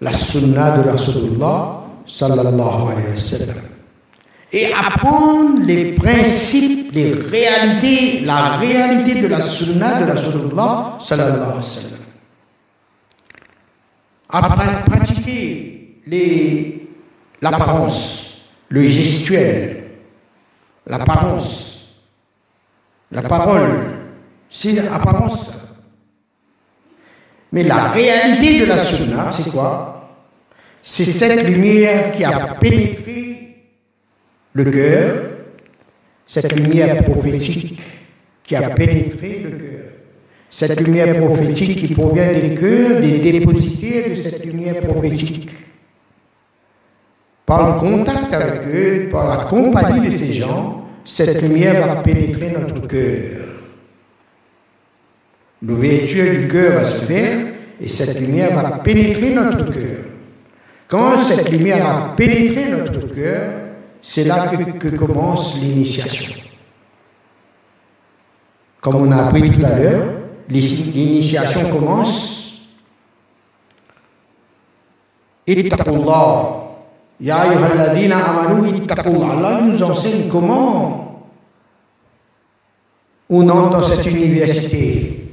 [0.01, 3.57] la sunna de Rasulullah sallallahu alayhi wa sallam
[4.51, 11.57] et apprendre les principes, les réalités, la réalité de la sunna de la sallallahu alayhi
[11.57, 11.99] wa sallam.
[14.29, 14.43] À
[14.91, 16.03] pratiquer
[17.43, 19.85] l'apparence, le gestuel,
[20.87, 21.99] l'apparence,
[23.11, 23.71] la parole,
[24.49, 25.51] c'est l'apparence.
[27.51, 30.11] Mais la réalité de la sunna, c'est quoi?
[30.83, 33.57] C'est cette lumière qui a pénétré
[34.55, 35.15] le cœur,
[36.27, 37.81] cette lumière prophétique
[38.43, 39.91] qui a pénétré le cœur,
[40.49, 45.52] cette lumière prophétique qui provient des cœurs des dépositaires de cette lumière prophétique.
[47.53, 52.49] Par le contact avec eux, par la compagnie de ces gens, cette lumière va pénétrer
[52.49, 53.47] notre cœur.
[55.61, 57.49] L'ouverture du cœur va se faire
[57.79, 60.05] et cette lumière va pénétrer notre cœur.
[60.89, 63.51] Quand cette lumière a pénétré notre cœur,
[64.01, 64.51] c'est là
[64.81, 66.33] que, commence l'initiation.
[68.81, 70.05] Comme on a appris tout à l'heure,
[70.49, 72.63] l'initiation commence.
[75.47, 76.62] Ittaqullah.
[77.23, 79.31] Ya ayyuhalladhina amanu ittaqullah.
[79.31, 81.31] Allah nous enseigne comment
[83.31, 85.31] on entre dans cette université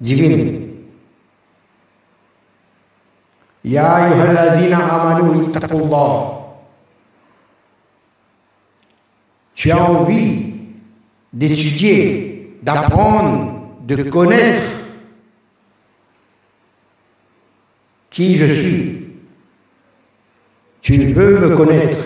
[0.00, 0.68] divine.
[3.64, 6.40] Ya ayyuhalladhina amanu ittaqullah.
[9.60, 10.54] tu as envie
[11.34, 14.66] d'étudier, d'apprendre, de connaître
[18.08, 18.99] qui je suis,
[20.82, 21.98] tu veux me connaître.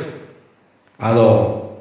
[0.98, 1.78] Alors,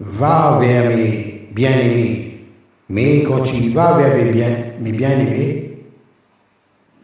[0.00, 2.44] va vers mes bien-aimés.
[2.88, 4.48] Mais quand tu vas vers mes, bien,
[4.80, 5.78] mes bien-aimés,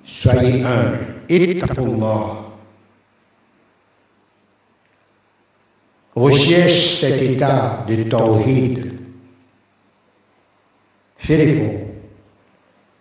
[0.04, 0.98] soyez humble.
[1.28, 2.42] Et moi.
[6.14, 8.94] recherche cet état de tawhid.
[11.18, 11.80] Fais l'effort.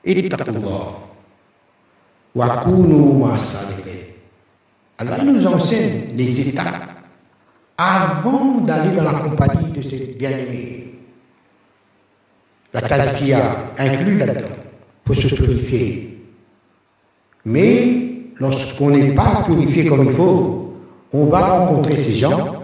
[0.05, 1.05] Ittaqullah.
[2.37, 2.65] Allah
[5.23, 6.65] nous enseigne les étapes
[7.77, 10.99] avant d'aller dans la compagnie de ses bien-aimés?
[12.73, 13.39] La tazkia
[13.77, 14.49] inclut là-dedans
[15.05, 16.19] pour se purifier.
[17.45, 20.73] Mais lorsqu'on n'est pas purifié comme il faut,
[21.13, 22.63] on va rencontrer ces gens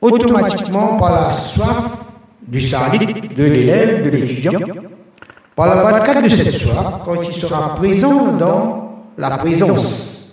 [0.00, 1.90] automatiquement par la soif
[2.46, 4.60] du sadique, de l'élève, de l'étudiant,
[5.56, 8.87] par la barcade de cette soif, quand il sera présent dans
[9.18, 10.32] la présence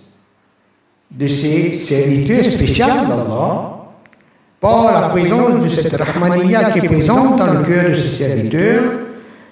[1.10, 3.72] de ces serviteurs spéciaux d'Allah,
[4.62, 8.84] par la présence de cette Rahmaniya qui est présente dans le cœur de ces serviteurs,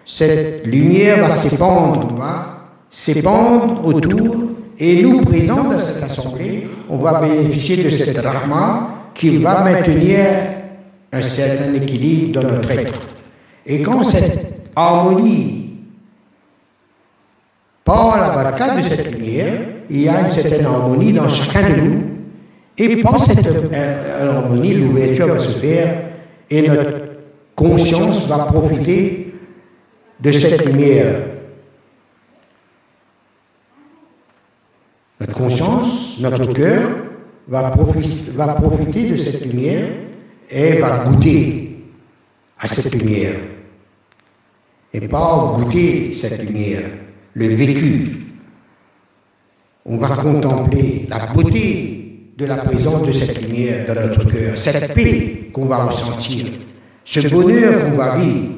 [0.06, 4.36] cette lumière va s'épandre, va s'épandre autour,
[4.78, 10.26] et nous, présents dans cette assemblée, on va bénéficier de cette Rahma qui va maintenir
[11.12, 12.94] un certain équilibre dans notre être.
[13.66, 15.63] Et quand cette harmonie,
[17.84, 19.54] par la baraka de cette lumière,
[19.90, 22.04] il y a une certaine harmonie dans chacun de nous,
[22.78, 26.10] et par cette euh, harmonie, l'ouverture va se faire
[26.50, 27.02] et notre
[27.56, 29.34] conscience va profiter
[30.20, 31.16] de cette lumière.
[35.20, 36.82] Notre conscience, notre cœur
[37.48, 39.88] va profiter, va profiter de cette lumière
[40.50, 41.78] et va goûter
[42.60, 43.36] à cette lumière.
[44.94, 46.90] Et pas goûter cette lumière,
[47.34, 48.12] le vécu.
[49.86, 54.94] On va contempler la beauté de la présence de cette lumière dans notre cœur, cette
[54.94, 56.46] paix qu'on va ressentir,
[57.04, 58.50] ce bonheur qu'on va vivre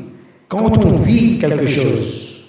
[0.47, 2.43] quand on vit quelque chose.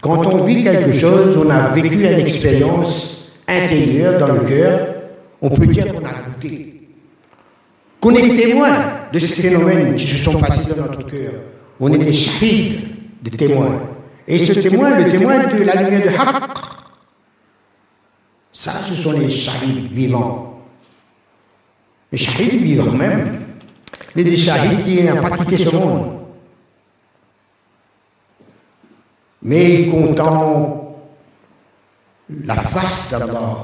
[0.00, 4.94] Quand on vit quelque chose, on a vécu une expérience intérieure dans le cœur,
[5.40, 6.88] on peut dire qu'on a goûté.
[8.00, 8.74] Qu'on est témoin
[9.12, 11.32] de ces phénomènes qui se sont passés dans notre cœur.
[11.78, 12.80] On est des chahids,
[13.22, 13.80] des témoins.
[14.28, 16.58] Et ce témoin, le témoin de la lumière de Haqq,
[18.52, 20.62] ça, ce sont les shahids vivants.
[22.12, 23.40] Les shahids vivants même,
[24.14, 26.22] mais des shahids qui n'ont pas quitté ce monde.
[29.42, 30.96] mais content
[32.44, 33.56] la face d'Allah,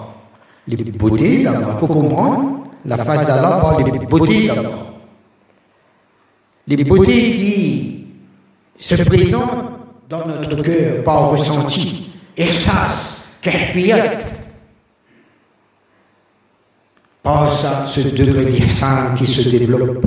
[0.67, 1.69] les beautés d'Allah.
[1.75, 4.71] Il faut comprendre, la face d'Allah parle des beautés d'Allah.
[6.67, 8.07] Les beautés qui
[8.79, 9.68] se présentent
[10.09, 14.21] dans notre cœur par ressenti, ersas, kahfiyat,
[17.23, 20.03] par ça, ce degré d'ihsan qui se développe.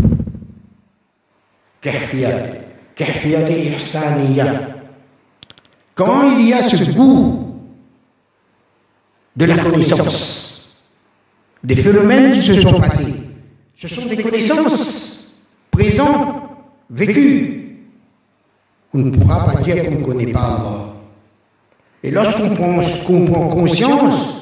[1.82, 2.48] Kahfiyat,
[2.96, 4.54] kahfiyat et ihsaniyat.
[5.94, 7.60] Quand il y a ce goût
[9.36, 10.74] de la connaissance,
[11.64, 13.14] des phénomènes qui se sont passés,
[13.78, 15.30] ce sont des connaissances
[15.70, 16.44] présentes,
[16.90, 17.61] vécues.
[18.94, 20.94] On ne pourra pas dire qu'on ne connaît pas Allah.
[22.04, 24.36] Et lorsqu'on prend conscience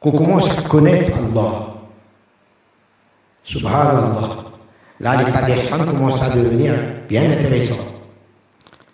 [0.00, 1.74] qu'on commence à connaître Allah,
[3.44, 4.44] subhanallah,
[5.00, 6.74] là l'état d'Ihsan commence à devenir
[7.08, 7.84] bien intéressant.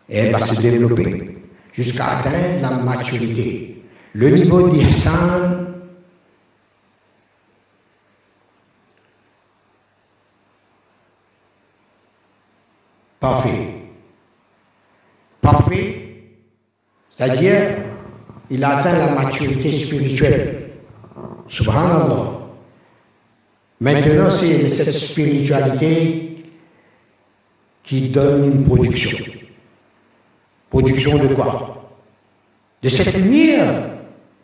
[0.09, 1.39] Et elle va se développer
[1.73, 3.83] jusqu'à atteindre la maturité.
[4.15, 5.69] Le niveau d'Ihsan
[13.21, 13.51] parfait.
[13.51, 13.58] Parfait,
[17.19, 17.55] c'est-à-dire
[18.49, 20.71] il a atteint la maturité spirituelle.
[21.49, 22.39] Subhanallah.
[23.81, 26.45] Maintenant, c'est cette spiritualité
[27.83, 29.19] qui donne une production.
[30.71, 31.91] Production de quoi?
[32.83, 33.69] De cette lumière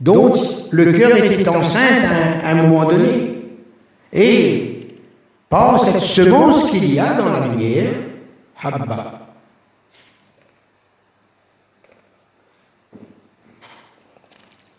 [0.00, 0.34] dont
[0.70, 2.04] le cœur était enceinte
[2.42, 3.42] à un, moment donné.
[4.12, 4.88] Et
[5.48, 7.92] par cette semence qu'il y a dans la lumière,
[8.60, 9.13] Habba.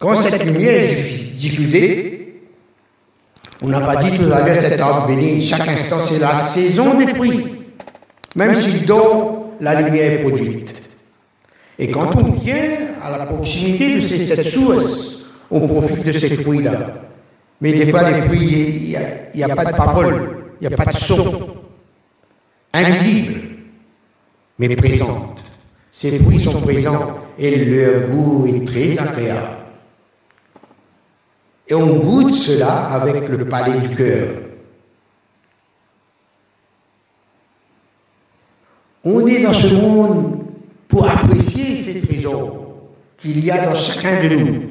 [0.05, 2.43] Quand cette lumière est diffusée,
[3.59, 6.93] on n'a pas dit tout à l'heure cet arbre béni, chaque instant c'est la saison
[6.93, 7.43] des fruits,
[8.35, 10.75] même si dont la lumière est produite.
[11.79, 17.01] Et quand on vient à la proximité de cette source, on profite de ces fruits-là.
[17.59, 18.95] Mais des fois, les fruits,
[19.33, 21.47] il n'y a, pas de parole, il n'y a pas de son.
[22.73, 23.41] Invisible,
[24.59, 25.43] mais présente.
[25.91, 29.64] Ces fruits sont présents et leur goût est très agréable.
[31.67, 34.27] Et on goûte cela avec le palais du cœur.
[39.03, 40.45] On est dans ce monde
[40.87, 42.65] pour apprécier ces trésors
[43.17, 44.61] qu'il y a dans chacun de nous.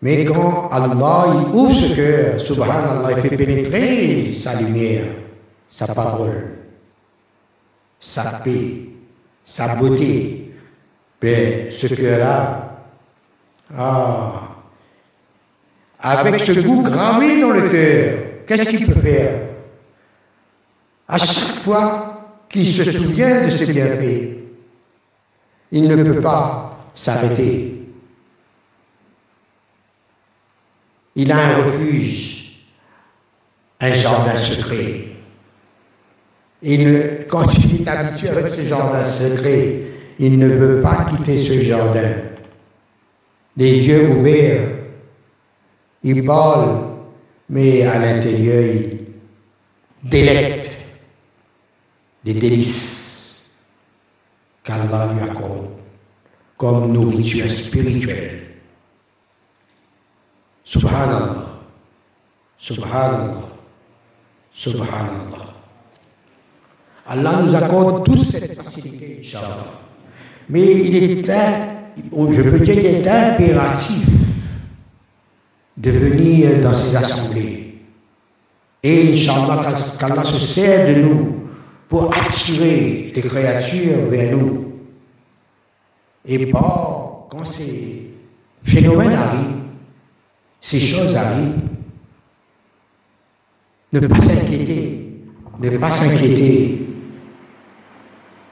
[0.00, 5.06] Mais quand Allah ouvre ce cœur, subhanallah, il fait pénétrer sa lumière,
[5.68, 6.58] sa parole,
[7.98, 8.90] sa paix,
[9.44, 10.52] sa beauté,
[11.20, 12.84] Mais ce cœur-là,
[13.76, 14.47] ah,
[16.00, 19.40] avec ce goût gravé dans le cœur, qu'est-ce qu'il peut faire?
[21.08, 24.36] À chaque fois qu'il se souvient de ses bienfaits,
[25.72, 27.74] il ne peut pas s'arrêter.
[31.16, 32.60] Il a un refuge,
[33.80, 35.04] un jardin secret.
[36.62, 39.82] Il quand il est habitué avec ce jardin secret,
[40.18, 42.12] il ne veut pas quitter ce jardin.
[43.56, 44.77] Les yeux ouverts,
[46.08, 46.86] il parle,
[47.50, 50.70] mais à l'intérieur, il délecte
[52.24, 53.42] des délices
[54.64, 55.68] qu'Allah lui accorde
[56.56, 58.40] comme nourriture spirituelle.
[60.64, 61.46] Subhanallah,
[62.58, 63.48] Subhanallah,
[64.54, 65.54] Subhanallah.
[67.06, 69.80] Allah nous accorde tous cette facilité, Inch'Allah.
[70.48, 74.17] Mais il est, je peux dire, qu'il est impératif
[75.78, 77.78] de venir dans ces assemblées.
[78.82, 79.60] Et Inch'Allah,
[79.98, 81.36] qu'Allah se sert de nous
[81.88, 84.72] pour attirer les créatures vers nous.
[86.26, 88.10] Et pas quand ces
[88.64, 89.62] phénomènes arrivent,
[90.60, 91.62] ces choses arrivent,
[93.92, 95.22] ne pas s'inquiéter,
[95.60, 96.86] ne pas s'inquiéter,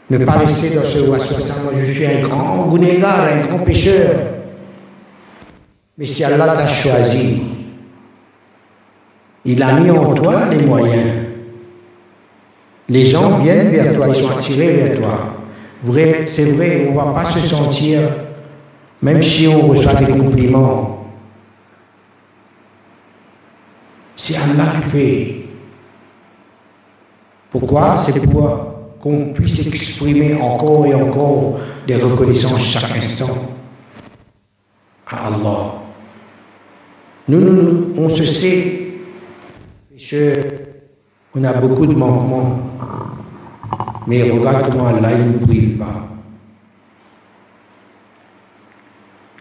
[0.08, 4.35] ne pas rester dans ce waswasa, moi je suis un grand gounégar, un grand pécheur.
[5.98, 7.42] Mais si Allah t'a choisi,
[9.46, 11.24] il a mis en toi les moyens.
[12.88, 15.36] Les gens viennent vers toi, ils sont attirés vers toi.
[16.26, 18.00] C'est vrai, on ne va pas se sentir,
[19.00, 21.06] même si on reçoit des compliments.
[24.16, 25.34] C'est Allah qui fait.
[27.50, 27.98] Pourquoi?
[28.04, 33.34] C'est pour qu'on puisse exprimer encore et encore des reconnaissances chaque instant
[35.06, 35.85] à Allah.
[37.28, 38.98] Nous, nous on se sait,
[41.34, 42.60] on a beaucoup de manquements,
[44.06, 46.08] mais regarde comment Allah ne nous pas.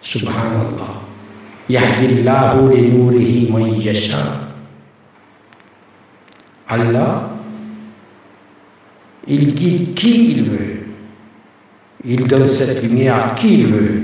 [0.01, 1.01] Subhanallah.
[1.69, 3.53] Yahdillahu li nourihi.
[6.67, 7.35] Allah
[9.27, 10.85] il guide qui il veut.
[12.03, 14.01] Il donne cette lumière à qui il veut.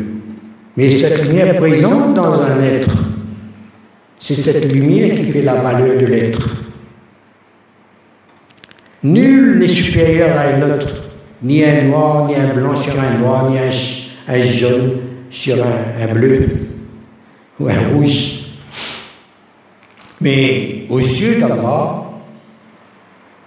[0.75, 3.10] Mais cette lumière présente dans un être.
[4.21, 6.47] C'est cette lumière qui fait la valeur de l'être.
[9.03, 10.93] Nul n'est supérieur à un autre,
[11.41, 14.99] ni un noir, ni un blanc sur un noir, ni un, jaune
[15.31, 16.45] sur un, bleu
[17.59, 18.41] ou un rouge.
[20.21, 22.03] Mais aux yeux d'Allah,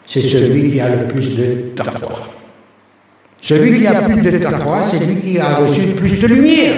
[0.08, 1.44] c'est celui qui a le plus de
[1.76, 2.18] taqwa.
[3.40, 6.74] Celui qui a plus de taqwa, c'est lui qui a reçu plus de lumière.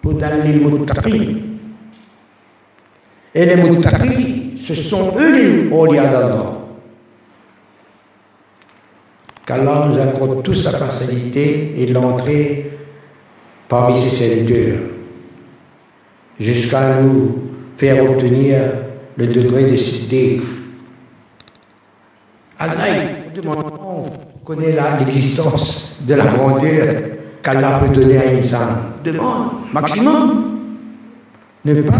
[0.00, 1.43] pour les muttaqin.
[3.34, 6.52] Et les muttaqis, ce sont eux les awliya d'Allah.
[9.46, 12.70] Qu'Allah nous accorde toute sa facilité et l'entrée
[13.68, 14.78] parmi ses serviteurs,
[16.38, 18.58] jusqu'à nous faire obtenir
[19.16, 20.40] le degré de siddiq
[22.58, 22.84] Allah,
[23.46, 26.94] on connaît l'existence de la grandeur
[27.42, 28.92] qu'Allah peut donner à une âme.
[29.04, 30.60] Demande, maximum.
[31.64, 31.94] Ne pas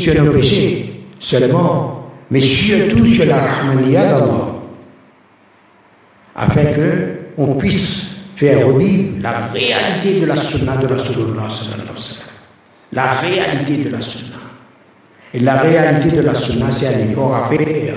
[0.00, 4.48] sur nos péchés seulement, mais surtout sur la rahmaniya d'Allah.
[6.34, 11.48] Afin que on puisse faire revivre la réalité de la sunna de Rasulullah
[12.92, 14.38] La réalité de la sunna.
[15.34, 17.94] Et la réalité de la sunna, c'est un effort à faire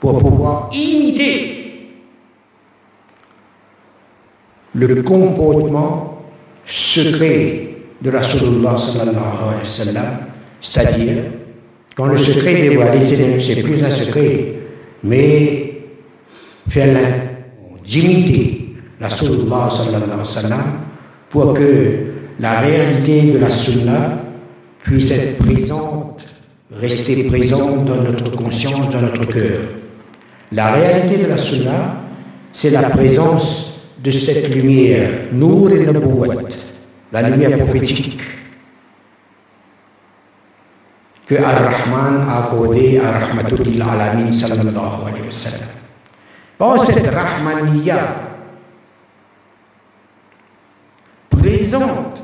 [0.00, 1.90] pour pouvoir imiter
[4.74, 6.22] le comportement
[6.66, 7.68] secret
[8.00, 10.23] de la sallallahu alayhi wa sallam,
[10.64, 11.24] c'est-à-dire
[11.94, 14.54] quand le secret dévoilé, c'est plus un secret,
[15.04, 15.82] mais
[16.68, 16.96] faire
[17.84, 19.10] d'imiter la
[20.24, 20.62] sallam
[21.28, 21.64] pour que
[22.40, 24.22] la réalité de la sunna
[24.82, 26.24] puisse être présente,
[26.72, 29.60] rester présente dans notre conscience, dans notre cœur.
[30.50, 32.02] La réalité de la sunna,
[32.54, 35.84] c'est la présence de cette lumière, Nour et
[37.12, 38.23] la lumière prophétique
[41.26, 45.68] que Ar-Rahman a accordée à Rahmatul Alamin sallallahu alayhi wa sallam.
[46.58, 47.96] Par cette Rahmaniya
[51.30, 52.22] présente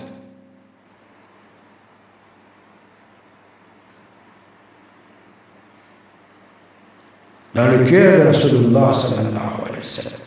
[7.55, 10.20] dans le cœur de Rasulullah sallallahu alayhi wa sallam.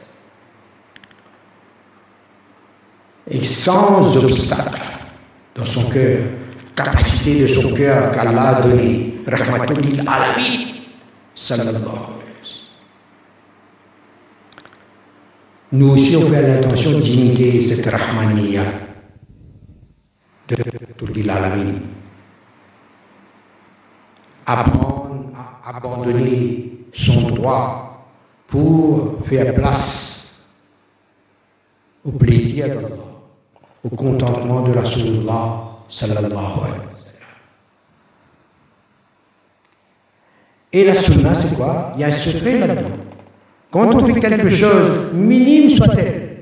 [3.30, 4.82] et sans obstacle
[5.56, 6.24] dans son cœur,
[6.76, 9.22] capacité de son cœur qu'Allah a donné.
[9.28, 9.82] Rahmatul.
[11.36, 12.24] Sallallahu alayhi wa
[15.72, 18.64] Nous aussi, on fait l'intention d'imiter cette Rahmaniya
[20.48, 20.56] de
[20.98, 21.74] Tulil alamin.
[24.46, 28.08] Apprendre à abandonner son droit
[28.46, 30.36] pour faire place
[32.06, 32.90] au plaisir d'Allah,
[33.84, 37.24] au contentement de Rasulullah sallallahu alayhi wa sallam.
[40.74, 41.92] Et la sunna, c'est quoi?
[41.96, 42.98] Il y a un secret là-dedans.
[43.72, 46.38] Quand on fait quelque chose, minime soit-elle,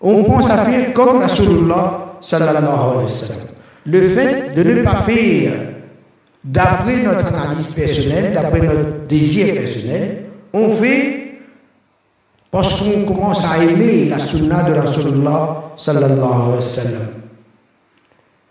[0.00, 3.38] on pense à faire comme Rasulullah sallallahu alayhi wa sallam.
[3.86, 5.52] Le fait de ne pas faire
[6.42, 11.40] d'après notre analyse personnelle, d'après notre désir personnel, on fait
[12.50, 17.21] parce qu'on commence à aimer la sunna de Rasulullah sallallahu alayhi wa sallam.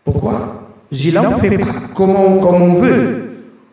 [0.04, 0.62] Pourquoi?
[0.92, 3.32] Là, on ne fait pas comme on, comme on veut.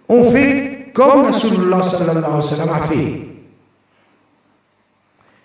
[0.08, 3.28] On fait comme Rasulullah sallallahu alayhi wa sallam a fait.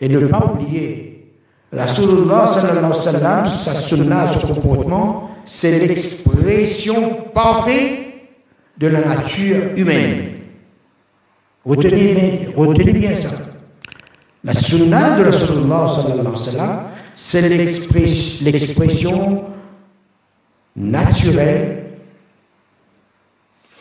[0.02, 1.32] Et ne pas oublier,
[1.72, 8.00] Rasulullah sallallahu alayhi wa sallam, sa sunna, son comportement, c'est l'expression parfaite
[8.78, 10.32] de la nature humaine.
[11.66, 13.30] Retenez, retenez bien ça.
[14.44, 16.80] La sunna de Rasulullah sallallahu alayhi wa sallam,
[17.16, 17.42] c'est
[18.42, 19.53] l'expression
[20.76, 21.86] naturelle,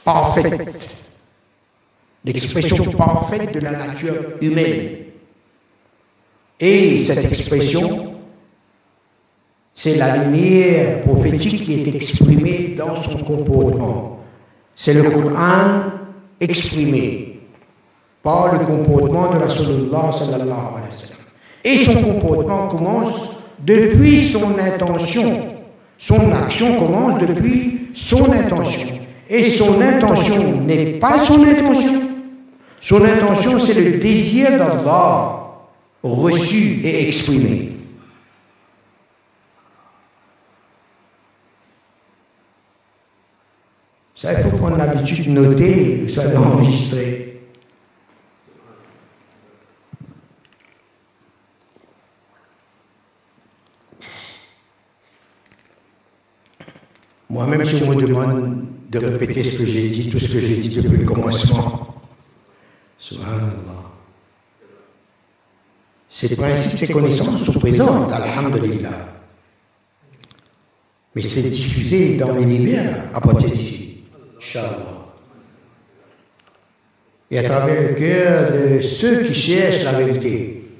[0.05, 0.69] parfaite.
[2.25, 4.97] L'expression parfaite de la nature humaine.
[6.61, 8.15] Et cette expression,
[9.75, 14.21] c'est la lumière prophétique qui est exprimée dans son comportement.
[14.77, 15.91] C'est le Coran
[16.41, 17.41] exprimé
[18.23, 20.81] par le comportement de la sallallahu alayhi wa.
[21.65, 25.52] Et son comportement commence depuis son intention.
[26.03, 28.89] Son action commence depuis son intention.
[29.31, 32.03] Et son intention n'est pas son intention.
[32.81, 35.47] Son intention, c'est le désir d'Allah
[36.03, 37.71] reçu et exprimé.
[44.17, 47.22] Ça, il faut prendre l'habitude de noter, ça d'enregistrer.
[57.33, 60.57] Moi-même, si on me demande de répéter ce que j'ai dit, tout ce que j'ai
[60.57, 61.97] dit depuis le commencement,
[62.99, 63.89] subhanallah.
[66.11, 69.15] Ces principes, ces connaissances sont présentes, alhamdulillah.
[71.15, 74.03] Mais c'est diffusé dans l'univers à partir d'ici,
[74.37, 75.07] Inch'Allah.
[77.31, 80.71] Et à travers le cœur de ceux qui cherchent la vérité,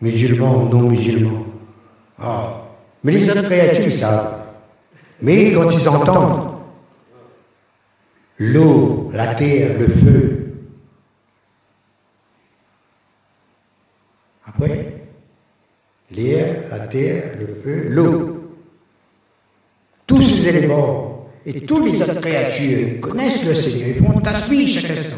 [0.00, 1.44] musulmans, non musulmans.
[2.18, 2.62] Ah.
[3.02, 4.33] Mais les autres créatures, ils savent.
[5.24, 6.50] Mais quand ils entendent
[8.38, 10.40] l'eau, la terre, le feu,
[14.46, 15.06] Après,
[16.12, 18.50] l'air, la terre, le feu, l'eau.
[20.06, 25.16] Tous ces éléments et toutes les autres créatures connaissent le Seigneur, ils font chaque instant.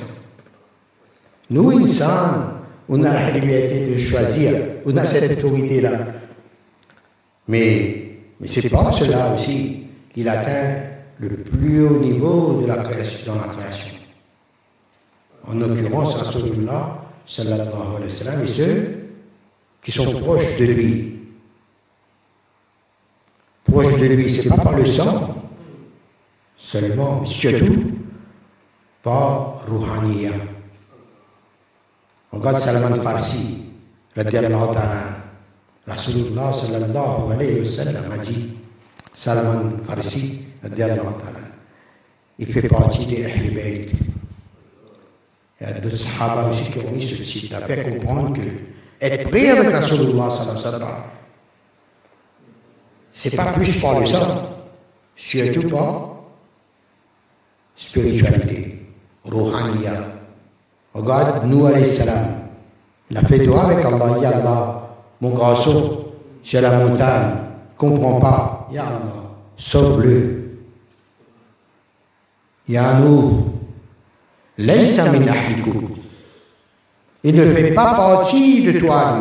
[1.50, 4.52] Nous, insan, on a la liberté de choisir,
[4.86, 5.98] on a cette autorité-là.
[7.48, 9.85] Mais, mais ce n'est pas cela aussi
[10.16, 10.80] qu'il atteint
[11.18, 13.94] le plus haut niveau de la création, dans la création.
[15.46, 19.08] En l'occurrence, Rasulullah, sallallahu alayhi wa sallam, et ceux
[19.82, 21.18] qui sont proches de lui.
[23.64, 25.34] Proches de lui, c'est pas par le sang
[26.56, 27.92] seulement, surtout
[29.02, 30.30] par Rouhaniya.
[32.32, 33.66] Regarde Salman Farsi,
[34.16, 35.02] radiallahu ta'ala.
[35.86, 38.56] Rasulullah sallallahu alayhi wa sallam a dit,
[39.24, 39.42] Ta'ala,
[42.38, 43.92] il fait partie des Ahl Bayt.
[45.60, 48.42] Il y a d'autres sahaba aussi qui ont mis ce titre à faire comprendre que
[49.00, 51.04] être prêt avec Rasulullah sallallahu alayhi wa
[53.10, 54.50] c'est pas plus par le sang,
[55.16, 56.16] surtout pas
[57.74, 58.86] spiritualité,
[59.24, 59.92] rohaniya.
[60.92, 62.48] Regarde, nous alayhi salam,
[63.10, 64.88] il a fait avec Allah, Ya Allah,
[65.22, 66.04] mon garçon,
[66.42, 67.32] sur la montagne,
[67.76, 70.42] comprends pas, Ya Allah, sauve-le.
[72.68, 73.00] Ya.
[74.58, 74.66] Il
[77.36, 79.18] ne fait pas partie de toi.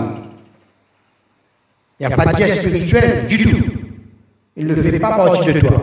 [2.00, 3.58] Il n'y a pas de lien spirituel du tout.
[4.56, 5.82] Il ne fait pas partie de toi.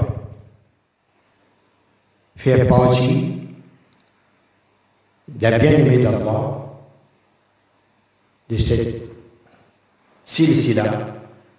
[2.36, 3.40] Faire partie
[5.28, 6.66] d'un bien-aimé d'Allah,
[8.48, 9.02] de cette
[10.24, 10.84] silsila,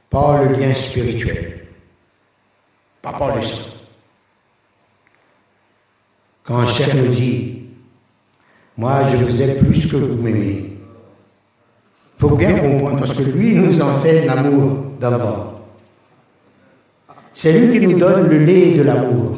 [0.09, 1.62] par le lien spirituel,
[3.11, 3.57] par le sang.
[6.43, 7.63] Quand un chef nous dit,
[8.77, 10.77] moi je vous aime plus que vous m'aimez,
[12.17, 15.61] il faut bien comprendre, parce que lui nous enseigne l'amour d'abord.
[17.33, 19.37] C'est lui qui nous donne le lait de l'amour.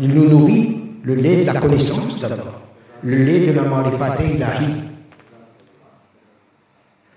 [0.00, 2.62] Il nous nourrit le lait de la connaissance d'abord,
[3.02, 4.84] le lait de la marifate ilahi.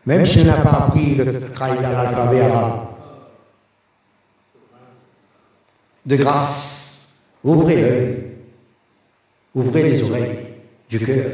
[0.06, 2.91] Même si on n'a pas appris le travail dans l'alphabet arabe.
[6.06, 6.98] De grâce,
[7.44, 8.24] ouvrez l'œil,
[9.54, 10.48] ouvrez les oreilles
[10.90, 11.32] du cœur,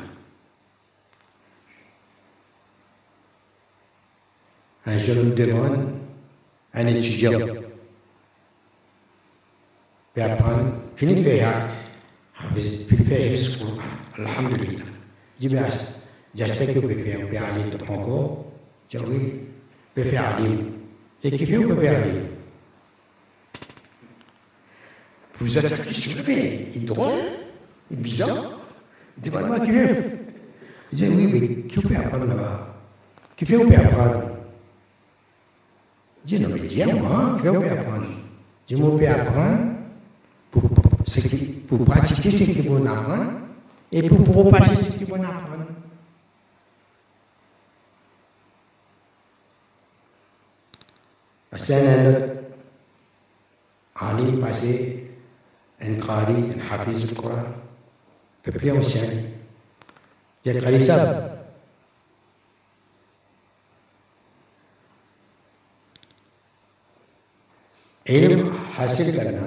[15.41, 15.61] Je dis, mais
[16.35, 18.47] j'espère que vous pouvez faire, vous pouvez aller encore.
[18.91, 20.59] Je dis, oui, vous pouvez faire aller.
[21.23, 22.23] J'ai kiffé ou pas aller
[25.41, 27.21] Vous êtes cette question, mais il est drôle,
[27.91, 28.59] il est bizarre.
[29.19, 30.19] Il dit, moi, qui fait
[30.93, 32.75] Je dis, oui, mais qui peut apprendre là-bas
[33.37, 33.57] Qui fait
[36.29, 38.07] Je dis, non, mais dis-moi, qui ou peut apprendre
[38.69, 39.77] Je peut apprendre
[40.51, 43.33] pour, pratiquer ce qu'il faut apprendre
[43.91, 45.65] et pour propager ce qu'il faut apprendre.
[51.57, 52.27] C'est un autre
[53.97, 55.11] alim passé,
[55.81, 57.37] un qari, un hafiz du Coran,
[58.43, 59.03] peu plus ancien.
[60.45, 61.38] Il y a qari sab.
[68.09, 69.47] इल्म हासिल करना।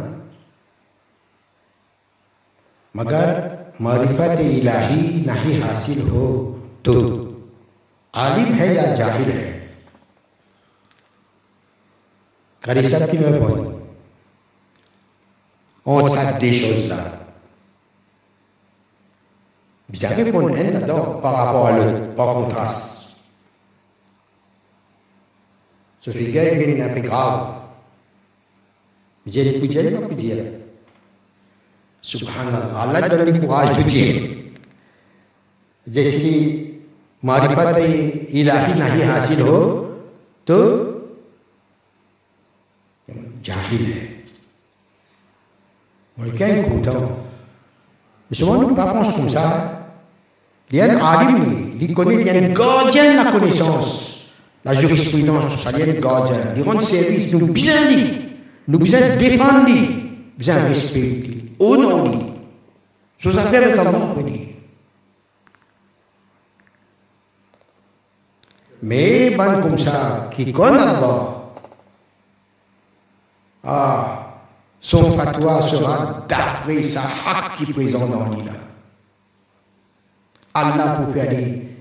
[2.95, 3.29] मगर
[3.81, 6.25] मरिफत इलाही नहीं हासिल हो
[6.85, 6.93] तो
[8.13, 9.49] आलिम है या ज़ाहिर है?
[12.63, 13.59] करी सब की मैं बोल।
[15.85, 16.99] और सब देश होता
[19.89, 20.79] जाके बोल, है ना?
[20.87, 21.83] दो पापा पालो
[22.15, 22.75] पापा थास
[26.03, 27.31] सुफिगे बिन नबी काव
[29.30, 30.44] J'ai les coups de pas dire.
[32.02, 34.22] Subhanallah, Allah donne le courage de dire.
[35.96, 36.30] जैसी
[37.24, 37.76] मारिफत
[38.38, 39.58] इलाही नहीं हासिल हो
[40.46, 40.58] तो
[43.48, 44.16] jahil है
[46.18, 47.10] Mereka yang content.
[48.32, 49.72] Semua nous pas pense comme ça.
[50.70, 54.30] Il y a un alim, il connaît, il y a un gardien de la connaissance.
[54.64, 56.38] La jurisprudence, ça y est, un gardien.
[56.56, 58.10] Il rend service, nous bien dit,
[58.71, 59.69] nous bien défendre,
[60.37, 62.19] bien respecter, honorer.
[63.17, 63.91] Sous affaires avec Allah,
[68.83, 71.37] Mais, ban comme ça, qui connaît Allah,
[73.63, 74.37] ah,
[74.79, 78.51] son fatwa sera d'après sa haq qui est présent dans l'île.
[80.53, 81.29] Allah pour faire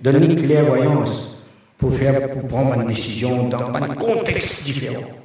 [0.03, 1.39] donner une clairvoyance,
[1.79, 5.20] pour, faire, pour prendre une décision dans un contexte différent.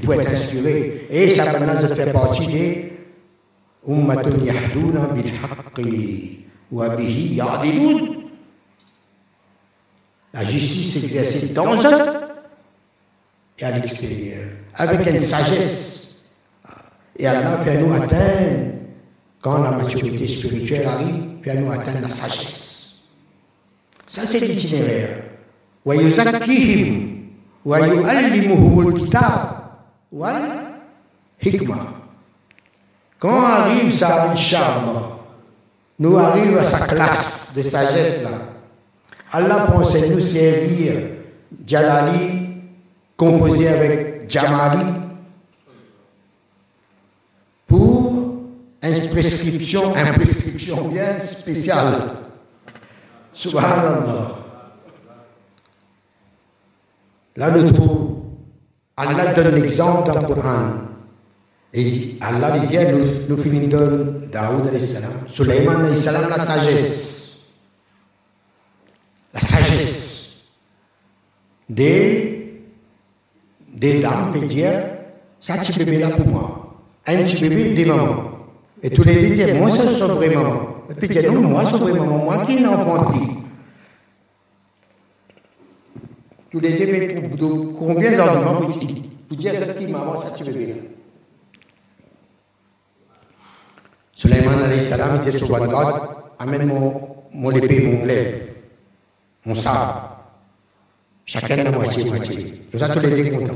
[0.00, 1.06] Peut être inspiré.
[1.10, 2.92] Et ça maintenant fait partie des
[3.86, 6.38] bil Haqqi
[6.70, 8.22] wa bihi ya'dilun.
[10.32, 12.22] La justice exercée dans un
[13.58, 16.16] et à l'extérieur, avec une sagesse.
[17.18, 18.72] Et Allah fait nous atteindre,
[19.42, 23.02] quand la maturité spirituelle arrive, fait nous atteindre la sagesse.
[24.06, 25.32] Ça, c'est l'itinéraire.
[25.84, 27.18] ويزكيهم
[27.64, 29.51] ويعلمهم الكتاب
[30.12, 30.42] wal
[31.40, 31.94] hikma.
[33.18, 35.18] Quand arrive Saint Sharma,
[35.98, 38.30] nous arrive à sa classe de sagesse là.
[39.32, 40.92] Allah pensait nous servir
[41.66, 42.48] Jalali,
[43.16, 44.84] composé avec Jamali,
[47.66, 48.42] pour
[48.82, 52.16] une prescription, une prescription bien spéciale.
[53.32, 54.38] Subhanallah.
[57.36, 57.70] Là, nous
[58.96, 60.72] Allah donne l'exemple dans le Coran.
[61.74, 64.70] Et Allah disait, nous, nous finissons de Daoud
[65.28, 67.38] Suleiman la sagesse.
[69.32, 70.28] La sagesse.
[71.68, 72.62] Des,
[73.74, 74.72] des dames peuvent dire,
[75.40, 76.76] ça, petit bébé là pour moi.
[77.06, 78.30] Un petit bébé, des mamans.
[78.82, 80.84] Et tous les deux disent, moi, c'est son vrai maman.
[80.90, 83.18] Et puis, disent, non, moi, c'est vrai maman, moi qui l'ai enfanté.
[83.18, 83.40] Tous les deux,
[86.41, 86.76] mais pour, combien d'arguments pour dire, pour dire, c'est
[89.78, 90.74] qui maman, ça, petit bébé là.
[94.14, 95.92] Suleiman alayhi salam disait sur God,
[96.38, 98.50] amène mon, mon épée, mon glaive,
[99.46, 100.10] mon sabre.
[101.24, 102.62] Chacun la moitié, moitié.
[102.72, 103.46] Nous sommes tous les deux.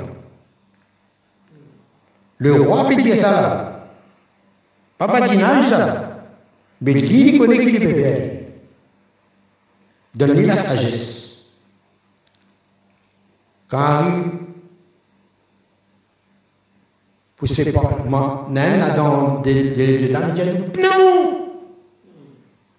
[2.39, 3.73] Le roi dire ça
[4.99, 6.23] badinage ça.
[6.81, 8.05] Mais lui, il connaît qu'il peut.
[10.15, 11.16] Donne-lui la sagesse.
[13.69, 14.03] Quand
[17.73, 21.49] parents, nan là dans des des dames disent non,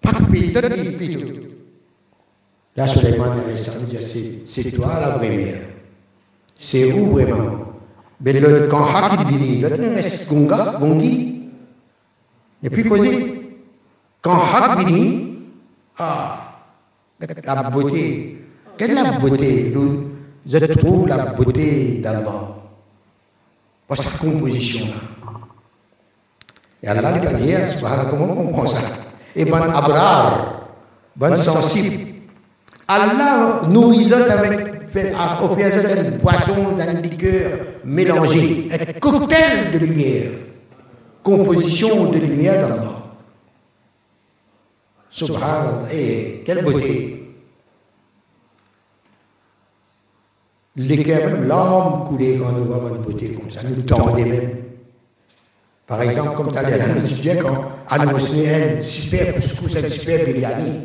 [0.01, 1.37] pas donne-lui puis
[2.77, 3.33] Là, Suleiman
[4.45, 5.61] c'est toi la vraie mère.
[6.59, 7.73] C'est où vraiment?
[8.21, 11.49] Mais le quand Hakid bini, le gongi,
[12.61, 13.59] n'est plus causé.
[14.21, 15.39] Quand Hak bini,
[15.97, 16.53] ah,
[17.19, 18.45] la beauté,
[18.77, 19.73] quelle est la beauté?
[20.49, 22.55] Je trouve la beauté d'Allah.
[23.85, 24.93] Pour sa composition là.
[26.83, 28.79] Et Allah les barrières, subhanallah, comment on comprend ça?
[29.35, 30.67] Et bon abrar,
[31.15, 32.07] bon sensible.
[32.87, 34.67] Allah nourrit avec
[35.41, 37.51] offert une boisson, d'une liqueur
[37.83, 40.31] mélangée, un cocktail de lumière,
[41.23, 43.03] composition de lumière d'Allah.
[45.09, 47.16] Subhanallah, et quelle beauté!
[50.79, 54.57] Les même l'âme coulait quand nous voyons une beauté comme ça, nous tendait même.
[55.87, 60.23] Par exemple, comme tu as dit, nous disait quand annonçait un super couscous, un super
[60.23, 60.81] biryani,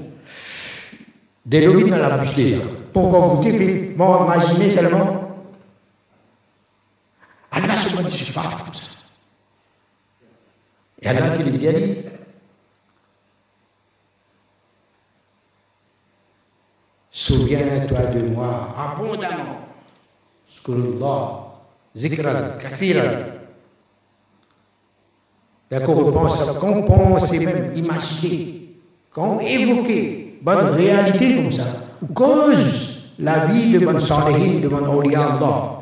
[1.44, 2.62] des lobbies dans la bouche déjà.
[2.90, 5.28] Pourquoi goûter, puis m'imaginer seulement.
[7.50, 8.82] Allah se modifie pas comme ça.
[11.02, 12.04] Et Allah qui les
[17.10, 19.61] Souviens-toi de moi abondamment.
[20.56, 21.52] Skurullah,
[21.96, 23.40] zikran, kathiran.
[25.70, 28.76] La récompense, qu'on pense et même imaginer,
[29.10, 31.64] qu'on évoquer, bonne réalité comme ça,
[32.02, 35.78] ou cause la vie de mon salihin, de mon awliya Allah.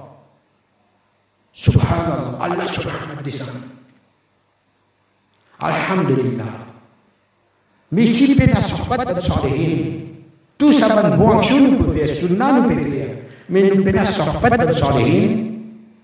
[1.53, 3.49] Subhanallah, Allah subhanahu descend.
[5.59, 6.45] Alhamdulillah.
[7.91, 10.07] Mais si peine à sortir de salihin,
[10.57, 13.00] tout ça, action, nous pouvons faire, sunna, nous pouvons faire.
[13.51, 15.47] Mais nous ne sortir pas de mon salihin,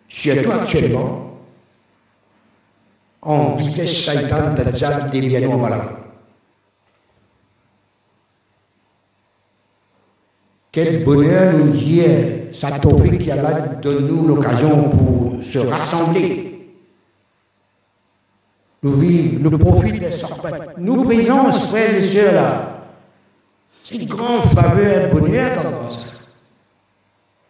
[0.08, 1.38] surtout actuellement,
[3.22, 5.80] en vitesse shaitan, dajjal, déviant, voilà.
[10.72, 16.72] Quel bonheur nous dire, sa tawfiq qui Allah donne-nous l'occasion pour se rassembler.
[18.82, 20.78] Nous vivons, nous profitons des sorbates.
[20.78, 22.82] Nous présence, frères et sœurs, là.
[23.84, 26.05] C'est une grande faveur, un bonheur dans.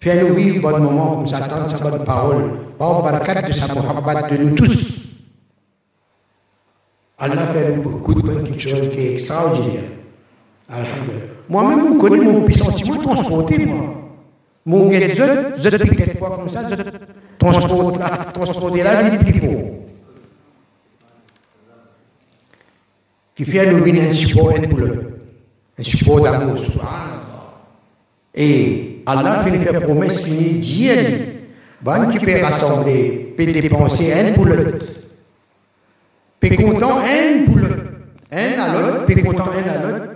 [0.00, 2.50] Fais-nous vivre bon moment ça, attendre sa bonne parole.
[2.78, 5.06] Par barakat de sa muhabbat de nous tous.
[7.18, 9.84] Allah fait beaucoup de bonnes quelque chose qui est extraordinaire.
[10.68, 11.26] Alhamdulillah.
[11.48, 13.94] Moi-même, vous connaissez mon sentiment transporté, moi.
[14.66, 16.74] Mon guet, je, je piquette pas comme ça, je
[17.38, 19.60] transporte là, transporter là, est plus fort.
[23.36, 24.94] Qui fait nous un support, un boulot.
[25.78, 26.56] Un support d'amour,
[28.34, 31.36] Et Allah fait une promesse finie, Dieu
[31.80, 34.54] bon qui peut rassembler, peut dépenser un boulot.
[36.40, 37.74] Peut content un boulot.
[38.32, 40.06] Un à l'autre, peut content un à l'autre.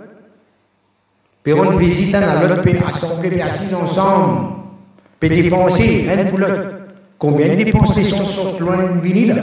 [1.43, 4.55] Puis on visite un à l'autre, puis assembler, puis assis ensemble,
[5.19, 6.67] puis dépenser, un pour l'autre.
[7.17, 7.71] Combien les
[8.03, 9.41] sont sortent loin de venir là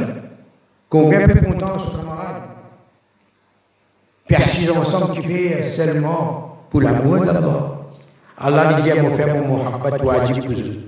[0.89, 2.43] Combien peut content son camarade
[4.27, 7.78] Puis assis ensemble, qui fait seulement pour l'amour d'abord.
[8.41, 10.87] Allah frère, mon muhabbat wajib eux.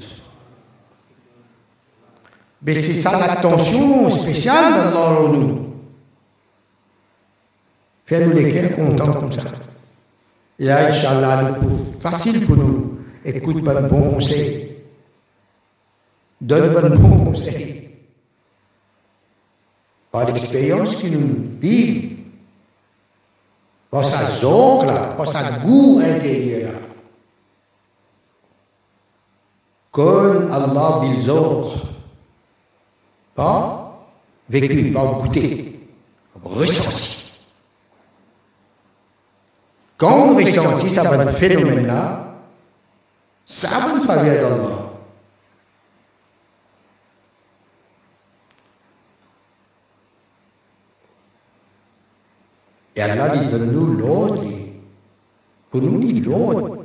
[2.63, 5.67] Mais c'est ça l'attention spéciale d'Allah nous.
[8.07, 9.43] Fais-nous les cœurs contents comme ça.
[10.59, 11.57] Et là, Inch'Allah,
[12.01, 12.99] facile pour nous.
[13.25, 14.77] Écoute pas bon conseil.
[16.41, 17.91] Donne pas bon conseil.
[20.13, 22.11] Par l'expérience que nous vivons,
[23.91, 26.79] Pas sa zonk là, pas sa goût intérieur là.
[29.91, 31.75] Comme Allah bilzor.
[33.35, 34.07] Pas
[34.49, 35.81] vécu, pas goûté,
[36.43, 37.31] ressenti.
[39.97, 42.35] Quand on ressentit ça va phénomène là,
[43.45, 44.91] ça va nous faveur d'Allah.
[52.97, 54.45] E Allah dit donne-nous l'autre,
[55.71, 56.80] pour nous dit l'autre.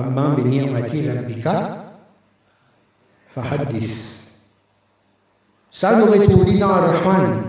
[0.00, 1.46] أما بنعمة ربك
[3.36, 4.20] فحدث.
[5.72, 7.42] سالغة لنا الرحمن.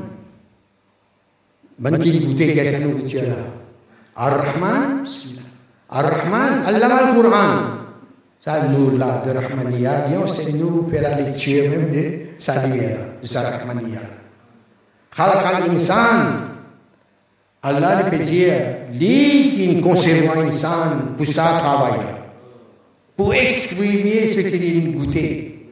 [1.80, 3.08] من كي بوتيك سنو
[4.20, 5.48] الرحمن بسم الله.
[6.00, 7.78] الرحمن؟ علم القرآن.
[8.46, 10.14] سالو لا الرحمنية.
[10.14, 11.72] يو سنو فراليتشيم
[12.40, 14.04] الرحمن الرحمنية.
[15.12, 16.48] خلق الإنسان.
[17.66, 18.52] الله le pédier,
[18.94, 22.17] lui, il conserve l'insan pour.
[23.18, 25.70] pour exprimer ce qu'il est goûté.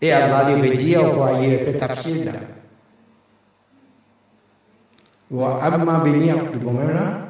[0.00, 1.80] Et Allah lui va dire, voyez, faites
[2.24, 2.32] là.
[5.28, 7.26] Wa amma bi ni'mati bon là.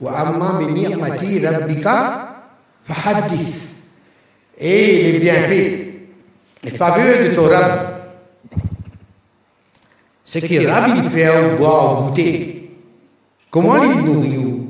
[0.00, 2.50] Wa amma bi ni'mati rabbika
[2.84, 3.68] fahadith.
[4.58, 6.08] Et les bienfaits,
[6.64, 7.94] les faveurs de ton Rab.
[10.24, 12.76] Ce que Rab il fait, boire, goûter.
[13.50, 14.66] Comment il nourrit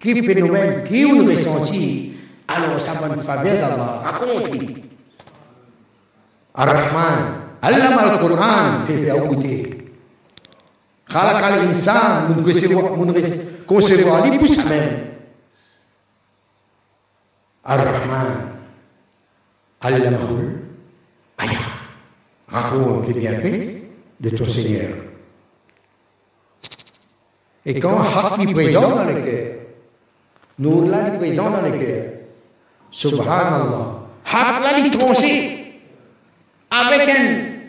[0.00, 2.07] Quel phénomène, qui nous ressentit
[2.48, 4.84] Alors ça man faveur d'Allah, raconte-lui.
[6.58, 7.18] الرحمن
[7.64, 9.64] علم القرآن كيف أوتيه
[11.06, 13.12] خلق الإنسان من كسر من
[13.70, 15.06] كسر علي بسمان
[17.70, 18.30] الرحمن
[19.84, 20.30] علمه
[21.40, 21.78] الآيات
[22.48, 23.82] raconte les bienfaits
[24.20, 24.88] de ton Seigneur.
[27.66, 29.54] Et quand Hak du présent dans le cœur,
[30.58, 32.04] Nourla du présent dans le cœur,
[32.91, 35.81] Subhanallah, Haq l'a est tranché
[36.69, 37.59] avec une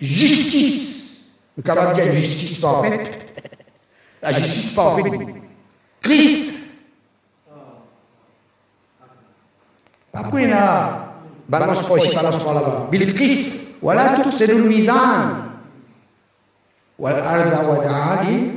[0.00, 0.94] justice
[1.56, 3.32] le camarade dit la justice parfaite.
[4.22, 5.12] La justice parfaite.
[6.00, 6.52] Christ.
[10.12, 11.12] Après, il y a
[11.48, 12.88] balance pas ici, balance pas là-bas.
[12.90, 13.56] Bil Christ.
[13.80, 15.40] Voilà tout, c'est le mizan.
[16.98, 18.52] والأرض ودعا لي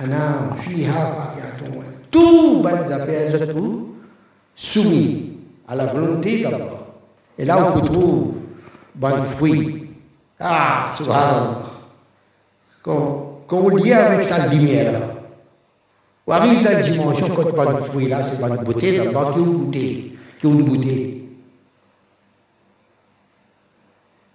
[0.00, 3.87] أنام فيها فاكهة tout bonnes affaires tout
[4.59, 5.37] soumis
[5.67, 6.65] à la volonté d'Allah.
[7.37, 8.33] Et là, on trouve
[8.95, 9.87] bon fruit.
[10.39, 11.69] Ah, subhanallah
[12.83, 15.01] qu'on lie avec sa lumière.
[16.27, 20.17] On arrive dans la dimension quand fruit là, c'est de beauté, là-bas qui est beauté,
[20.39, 21.19] qui est une.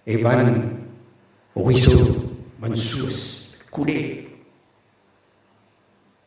[0.06, 0.44] Et van
[1.56, 4.28] ruisseau, van source, couler.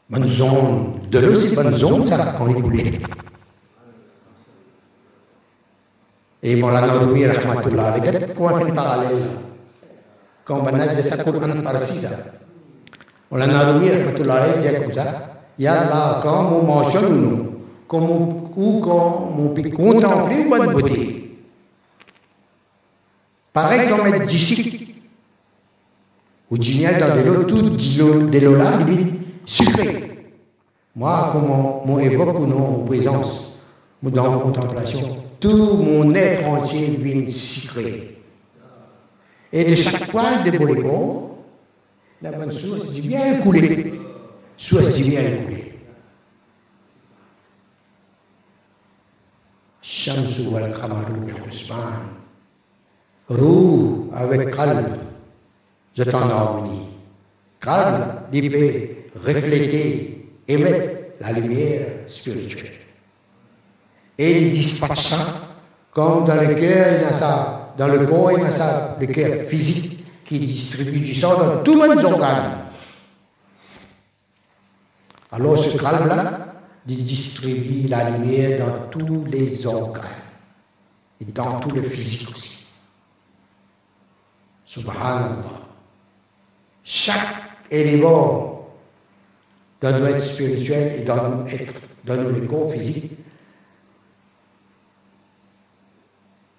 [0.10, 3.02] Van zone, de l'eau c'est van zone ça, quand il est
[6.44, 7.96] Et Moulana Rumi, rahmatullah,
[10.48, 12.10] quand on a jasa Quran farsi da
[13.30, 14.46] Maulana Narumi rahmatullah
[14.80, 15.06] comme ça
[16.22, 16.52] quand
[19.38, 21.38] ou une bonne beauté
[23.52, 24.86] pareil comme être disciple
[26.50, 26.64] ou dans
[27.18, 27.62] de l'eau tout
[28.32, 28.72] de l'eau là
[29.46, 30.32] sucré
[30.96, 31.50] moi comme
[31.92, 33.58] on évoque nos présence
[34.02, 38.18] dans la contemplation tout mon être entier vient sucré
[39.52, 41.44] et de chaque poil de bolégo,
[42.22, 44.00] la bonne source dit bien coulé.
[44.58, 45.74] Source dit bien coulé.
[49.82, 51.14] Shamsu wal Kamaru
[51.50, 52.08] Usman.
[53.30, 54.98] Roux avec calme,
[55.98, 56.86] je t'en harmonie.
[57.60, 62.87] Calme, l'épée, refléter, émettre la lumière spirituelle.
[64.18, 65.18] Et il dispatcha
[65.92, 71.16] comme dans le cœur, ça dans le corps, ça, le cœur physique qui distribue du
[71.16, 72.66] sang dans tous les organes.
[75.32, 76.48] Alors ce calme-là
[76.86, 80.04] distribue la lumière dans tous les organes
[81.22, 82.66] et dans tout le physique aussi.
[84.66, 85.62] Subhanallah.
[86.84, 87.36] Chaque
[87.70, 88.70] élément
[89.82, 91.74] dans notre être spirituel et dans notre être,
[92.06, 93.12] dans notre corps physique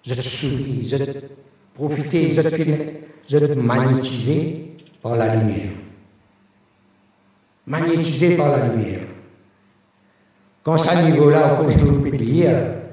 [0.08, 1.30] vous êtes soumis, vous êtes
[1.74, 5.72] profité, vous êtes, vous êtes magnétisé par la lumière.
[7.66, 9.06] magnétisé par la lumière.
[10.62, 12.50] Quand ça niveau-là, on peut dire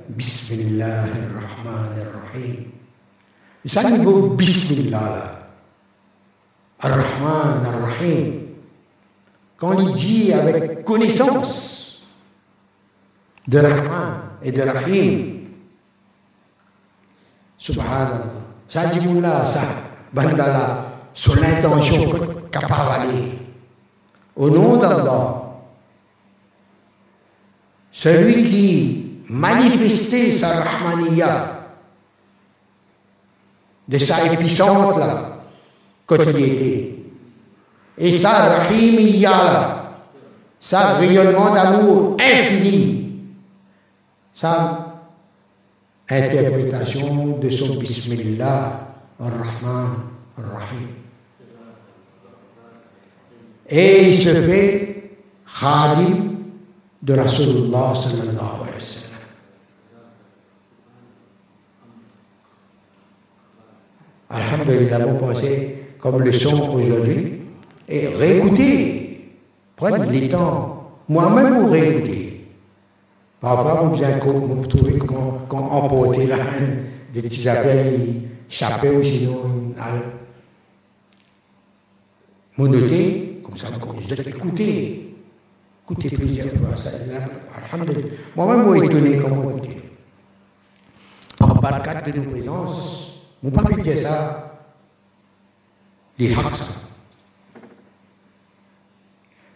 [0.10, 2.66] Bismillah ar-Rahman ar-Rahim.
[3.66, 5.48] Ça niveau Bismillah
[6.80, 8.42] Ar-Rahman ar-Rahim.
[9.56, 12.02] Quand il dit avec connaissance
[13.48, 15.35] de Rahman et de Rahim,
[17.66, 18.46] Subhanallah.
[19.22, 19.62] Là, ça,
[20.14, 20.86] bandala,
[21.16, 22.12] sur l'intention
[22.52, 23.08] capable
[24.36, 25.42] Au nom d'Allah,
[27.92, 31.64] celui qui manifestait sa Rahmaniya
[33.88, 35.40] de sa épuissante là,
[36.20, 37.00] était,
[37.98, 39.92] et sa Rahimiyya là,
[40.60, 43.22] sa rayonnement d'amour infini,
[44.36, 44.85] sa
[46.10, 49.90] interprétation de son Bismillah ar-Rahman
[50.38, 50.90] ar-Rahim.
[53.68, 55.11] Et il se fait
[55.60, 56.36] khadim
[57.02, 59.06] de Rasulullah sallallahu alayhi wa sallam.
[64.30, 67.41] Alhamdulillah, vous pensez comme le son aujourd'hui,
[67.88, 69.32] et réécoutez,
[69.76, 72.24] prenez le temps, moi-même vous réécoutez.
[73.45, 76.38] Parfois, vous vous trouvez qu'on emportait là,
[77.13, 79.38] des petits appels, chapeux ou sinon,
[82.57, 85.15] vous notez, comme ça, vous écoutez.
[85.84, 86.89] Écoutez plusieurs fois ça.
[88.35, 89.91] Moi-même, je suis étonné comment écouter.
[91.39, 94.59] En cadre de nos présences, mon papa dit ça,
[96.17, 96.61] les hacks.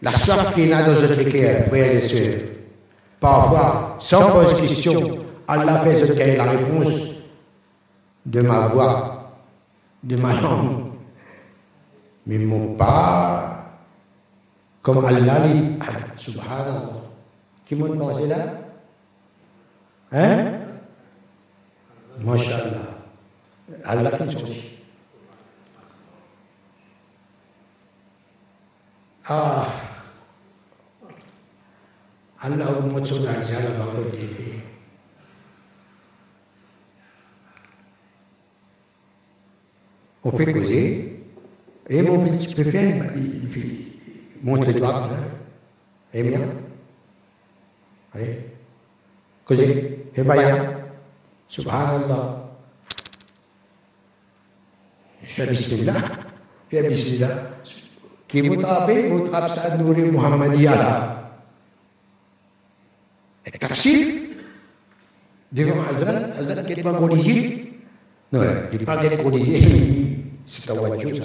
[0.00, 2.40] La soif qui est là dans notre cœur, frères et sœurs,
[3.20, 6.92] parfois, sans poser question, Allah fait la réponse
[8.26, 9.32] de ma voix,
[10.02, 10.86] de ma langue.
[12.26, 13.60] Mais mon pas
[14.82, 15.78] comme Allah dit,
[16.16, 16.80] subhanallah.
[17.66, 18.36] Qui m'a demandé là?
[20.12, 20.52] Hein?
[22.18, 22.98] Masha'Allah.
[23.84, 24.50] Allah qui nous.
[29.28, 29.66] Ah.
[32.40, 34.64] Allah ummat sudah jalan bangun diri.
[40.24, 41.20] On peut causer.
[41.88, 43.90] Et mon petit peut faire, il fait
[44.42, 45.16] montre les doigts comme ça.
[46.14, 46.40] Et bien.
[48.14, 48.46] Allez.
[49.44, 49.64] Così.
[50.16, 50.80] E bayan.
[51.48, 52.50] Subhanallah.
[55.22, 56.02] Fais bismillah.
[56.70, 57.50] Fais bismillah.
[58.28, 61.16] Qui vous tapez, vous tapez ça, Nouri Muhammadiya là.
[63.39, 64.06] Et tafsir.
[65.52, 67.72] Devant Hazrat, Hazrat qui n'est pas corrigé.
[68.32, 69.60] Non, il n'est pas corrigé.
[70.46, 71.22] C'est un wajou ça.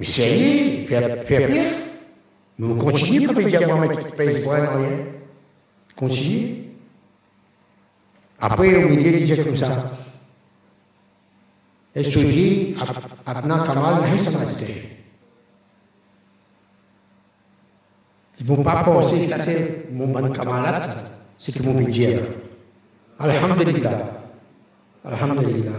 [0.00, 0.06] Mais
[1.26, 1.48] pire.
[2.56, 4.68] Mais on continue, pas dire moi, mais pays pour rien.
[5.96, 6.64] Continue.
[8.40, 9.90] Après, au milieu, il dit comme ça.
[11.96, 12.74] Et se dit,
[13.24, 14.93] apna kamal nahi samajte.
[18.64, 20.80] Pas penser que ça c'est mon bon kamalat,
[21.38, 22.18] que mon métier.
[23.18, 24.10] Alhamdulillah.
[25.04, 25.70] Alhamdulillah.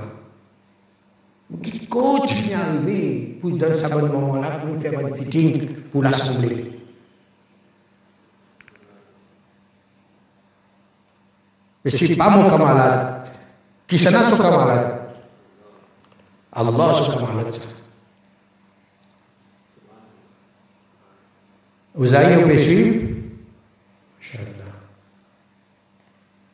[1.61, 6.71] qui continue à arriver pour donner ce bon moment-là, pour faire un meeting pour l'Assemblée.
[11.83, 13.27] Mais ce n'est pas mon camarade.
[13.87, 15.01] Qui s'en a son camarade
[16.51, 17.59] Allah son camarade.
[21.95, 22.47] Vous allez au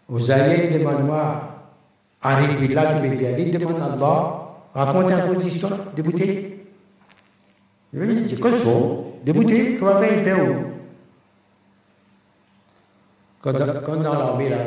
[0.08, 1.14] Vous allez demander
[2.22, 4.38] à Billah veut dire, demande à Allah.
[4.74, 6.60] Racontez un peu des histoires, des bouteilles.
[7.94, 10.66] Je qu'est-ce que c'est Des bouteilles, comment faire une où
[13.42, 14.58] Quand, dans l'armée, là,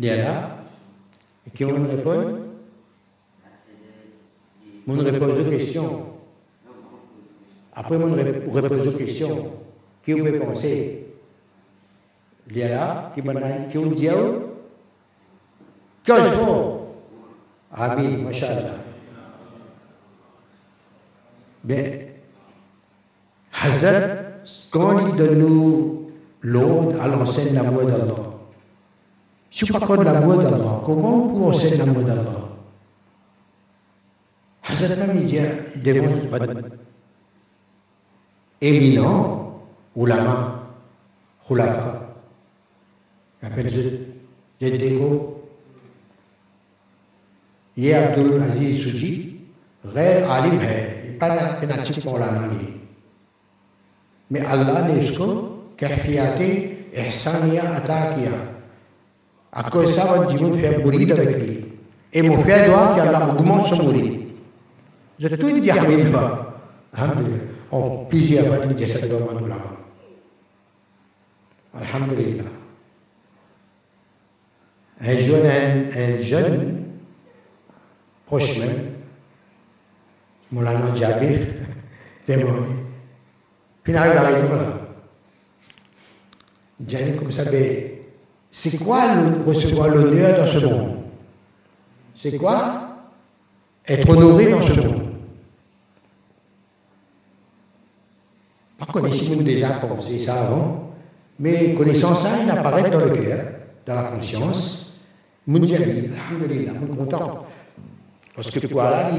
[0.00, 0.16] ça, là.
[0.16, 0.56] Dia là,
[1.46, 2.38] et qui on répond
[4.88, 6.06] On répose aux questions.
[7.74, 9.52] Après, on repose aux questions.
[10.04, 11.06] Qui on peut penser
[12.48, 13.34] Dia là, qui m'a
[13.70, 14.08] qui on dit
[16.04, 16.76] Qu'est-ce que
[17.72, 18.30] Amin.
[21.64, 22.06] Ben,
[23.52, 24.16] Hazrat,
[24.70, 26.10] quand il donne nous
[27.00, 28.35] à l'enseigne l'amour d'Allah,
[29.51, 32.49] si on pas l'amour d'Allah, comment on peut enseigner l'amour d'Allah
[34.63, 35.39] Hazrat même il dit,
[35.75, 36.39] il démontre pas
[38.61, 39.61] éminent,
[39.95, 40.63] ulama,
[41.47, 42.15] khulafa,
[43.41, 44.07] il appelle
[44.61, 45.41] des défauts.
[47.77, 49.09] ये अब्दुल अजीज सूची
[49.83, 50.79] गैर आलिम है
[51.21, 52.73] नाचिक मौलाना नहीं
[54.29, 55.27] में अल्लाह ने उसको
[55.79, 58.31] कैफियात एहसानिया अदा किया
[59.56, 61.64] ako e sabat jimu fe murida bekli
[62.12, 64.28] e mo fe dua ki Allah hukmon so murid
[65.18, 66.24] je tun ji hamid ba
[66.92, 67.40] alhamdulillah
[67.72, 69.70] on plusieurs bat ni jasad ba man ulama
[71.80, 72.52] alhamdulillah
[75.00, 75.56] un jeune
[75.96, 76.84] un jeune
[78.26, 78.92] prochain
[80.52, 81.40] Moulana Jabir
[82.26, 82.60] témoin
[83.84, 84.68] final da la jumla
[86.86, 87.95] jani ko sabe
[88.58, 89.02] c'est quoi
[89.46, 90.96] recevoir l'honneur dans ce monde?
[92.16, 92.88] C'est quoi?
[93.86, 95.02] Être honoré dans ce monde
[98.78, 99.78] Pas connaissons-nous déjà
[100.20, 100.94] ça avant,
[101.38, 103.44] mais connaissant ça, il apparaît dans le cœur,
[103.84, 105.00] dans la conscience.
[105.46, 107.46] Alhamdulillah, on est content.
[108.34, 109.10] Parce que pour Allah,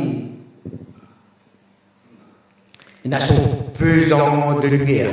[3.05, 3.35] il a son
[3.77, 5.11] pesant de lumière.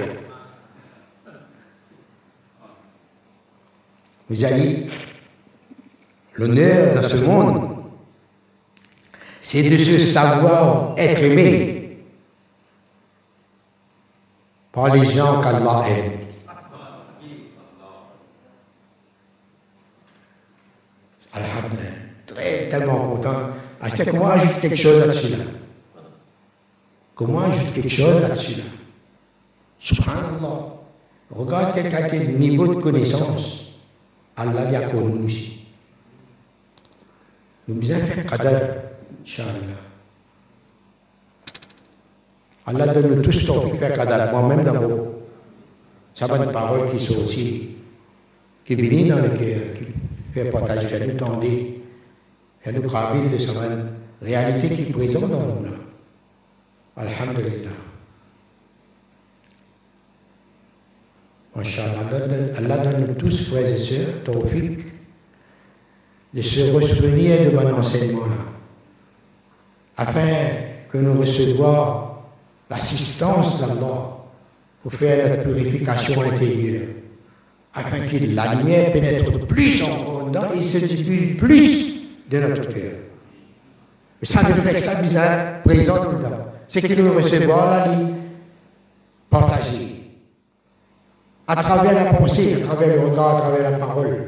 [4.30, 4.86] Vous avez
[6.34, 7.76] l'honneur dans ce monde,
[9.40, 11.98] c'est de se savoir être aimé
[14.72, 16.12] par les gens qu'Allah aime.
[21.32, 21.90] Alhamdulillah,
[22.26, 23.54] très tellement content
[23.86, 25.44] ah, comment ajouter quelque chose là-dessus là
[27.14, 28.64] Comment ajouter quelque chose là-dessus là
[29.78, 30.74] Subhanallah.
[31.30, 33.63] Regarde qui a un niveau de connaissance.
[34.36, 35.60] Allah l'a connu aussi.
[37.68, 38.60] Nous devons faire qadar,
[39.22, 39.80] Inch'Allah.
[42.66, 45.08] Allah donne tous ton faire qadar, moi-même d'abord.
[46.14, 47.76] Ça va une parole qui sont aussi,
[48.64, 51.82] qui viennent dans le cœur, qui fait partager, qui nous tendez.
[52.64, 53.56] Elle nous rappelle de cette
[54.22, 55.66] réalité qui est présente dans nous.
[56.96, 57.70] Alhamdulillah.
[57.70, 57.70] Inch'Allah,
[61.56, 64.08] Allah donne tous, frères et sœurs,
[66.34, 68.34] de se ressouvenir de mon enseignement-là,
[69.96, 70.20] afin
[70.90, 72.08] que nous recevions
[72.68, 74.16] l'assistance d'Allah
[74.82, 76.88] pour faire notre purification intérieure,
[77.72, 82.92] afin que la lumière pénètre plus en dedans et se diffuse plus de notre cœur.
[84.20, 86.46] Mais ça ça bizarre, présent tout le temps.
[86.66, 88.14] C'est que nous recevons la vie
[89.30, 89.83] partagée.
[91.46, 94.22] À travers la pensée, à travers le regard, à travers la parole,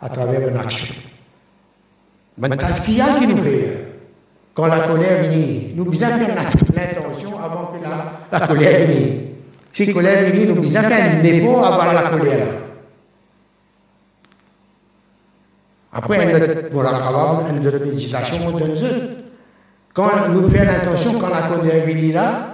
[0.00, 0.94] à travers une action.
[2.38, 3.84] Maintenant, ce qu'il y a qui nous fait,
[4.54, 9.20] quand la colère vient, nous devons faire l'intention avant que la, la colère vienne.
[9.72, 12.46] Si la colère vient, nous devons faire un effort avant la colère.
[15.92, 18.74] Après, pour la travail, une autre méditation, on donne
[19.92, 22.53] Quand nous faisons l'intention, quand la colère vient là,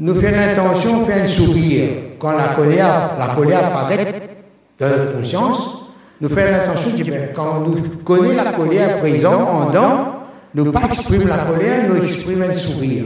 [0.00, 1.88] nous faisons l'intention, fait un sourire.
[2.18, 4.12] Quand la colère, la colère apparaît
[4.78, 5.78] dans notre conscience,
[6.20, 6.90] nous faisons l'intention,
[7.34, 10.14] quand nous connaissons la colère présente en dedans,
[10.54, 13.04] nous pas exprimer la colère, nous exprimons un sourire.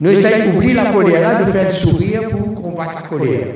[0.00, 3.46] Nous essayons d'oublier la colère là, de faire un sourire pour combattre la colère.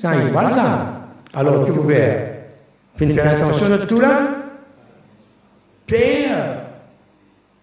[0.00, 1.00] Ça, il parle ça.
[1.34, 2.16] Alors, que vous pouvez
[2.96, 4.10] faire attention de tout là
[5.86, 6.59] Père,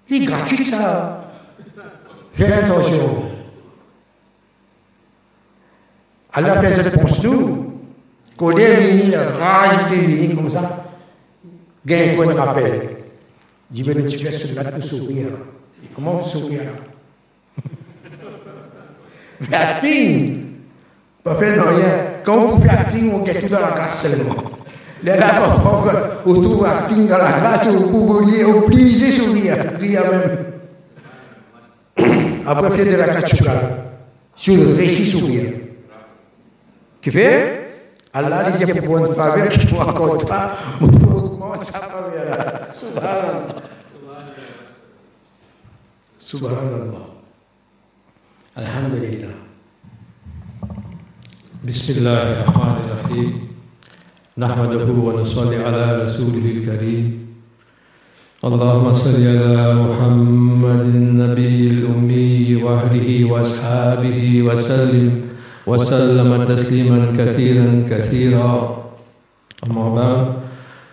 [0.09, 1.31] il est gratuit ça.
[2.33, 3.31] Fais attention.
[6.33, 7.73] Allah fait cette réponse nous.
[8.37, 10.85] Colère vini, rage comme ça.
[11.85, 12.97] Gain qu'on rappelle.
[13.71, 15.27] Dis, mais tu fais cela pour sourire.
[15.83, 16.61] Et comment sourire
[19.39, 20.47] Vertine
[21.27, 21.87] pas faire rien.
[22.23, 24.56] Quand vous faites acting, on est tout dans la classe seulement.
[25.03, 25.27] Le la
[25.63, 25.91] pauvre,
[26.25, 30.53] autour à King dans la base, au couvrier, obligé sourire, rire même.
[32.45, 33.51] Après, fait de la Katsuka,
[34.35, 35.53] sur le récit sourire.
[37.01, 37.67] Qui fait
[38.13, 42.67] Allah dit pour bonne faveur, qui moi encore pas, mon pauvre, ça va là.
[42.73, 43.45] Subhanallah.
[46.19, 47.07] Subhanallah.
[48.55, 49.35] Alhamdulillah.
[51.67, 53.46] بسم الله الرحمن الرحيم
[54.39, 57.05] نحمده ونصلي على رسوله الكريم.
[58.45, 65.21] اللهم صل على محمد النبي الأمي وأهله وأصحابه وسلم
[65.67, 68.83] وسلم تسليما كثيرا كثيرا.
[69.65, 70.25] أما بعد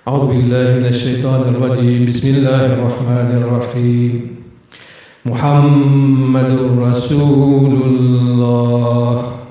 [0.09, 2.09] أعوذ بالله من الشيطان الرجيم.
[2.09, 4.13] بسم الله الرحمن الرحيم.
[5.27, 6.51] محمد
[6.81, 9.44] رسول الله.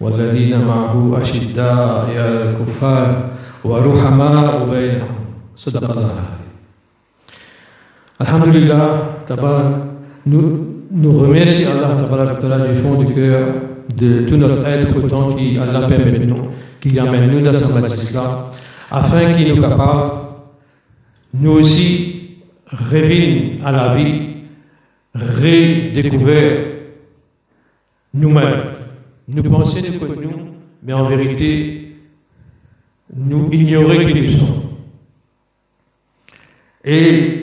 [0.00, 3.30] والذين معه أشداء على الكفار
[3.64, 5.14] ورحماء بينهم
[5.56, 6.24] صدق الله
[8.20, 9.26] Alhamdulillah,
[10.26, 13.48] nous, nous remercions Allah du fond du cœur
[13.96, 16.48] de tout notre être autant qui Allah permet nous,
[16.80, 18.18] qui amène nous dans sa majesté
[18.90, 20.12] afin qu'il nous capable,
[21.34, 22.38] nous aussi,
[22.70, 24.20] revenir à la vie,
[25.14, 26.52] redécouvrir
[28.14, 28.60] nous-mêmes.
[29.31, 30.31] Nous pensions nous,
[30.81, 31.95] mais en vérité,
[33.15, 34.61] nous ignorer qui nous sommes.
[36.83, 37.39] Et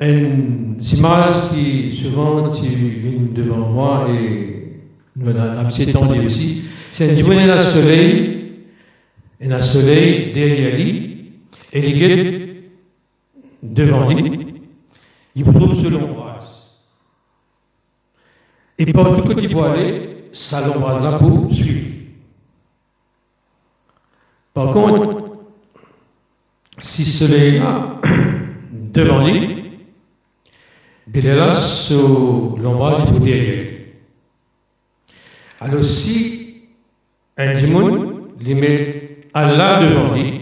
[0.00, 4.80] une image qui souvent vient devant moi et
[5.16, 8.52] nous avons entendu aussi, c'est une journée le soleil,
[9.40, 11.32] et le soleil derrière lui,
[11.72, 12.42] et les guettes
[13.62, 14.56] devant lui,
[15.34, 16.23] il trouve ce l'ombrage.
[18.78, 20.30] Et partout que tu vois aller,
[20.66, 21.86] l'ombrage pour suivre.
[24.52, 25.24] Par contre,
[26.80, 28.00] si soleil là,
[28.72, 29.64] devant lui,
[31.12, 31.52] il est là
[31.90, 33.70] l'ombrage du derrière.
[35.60, 36.62] Alors si
[37.36, 40.40] un démon les met Allah devant lui,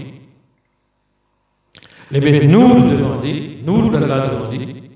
[2.11, 4.91] les met nous devant lui, nous d'Allah devant lui,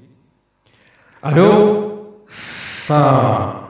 [1.22, 1.85] alors
[2.86, 3.68] ça,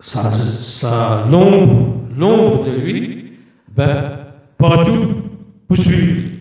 [0.00, 4.26] ça, ça l'ombre, de lui, ben,
[4.58, 5.22] partout
[5.68, 6.40] poursuit.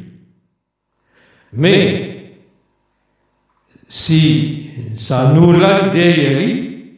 [1.53, 2.40] Mais
[3.88, 6.95] si ça nous l'a dit,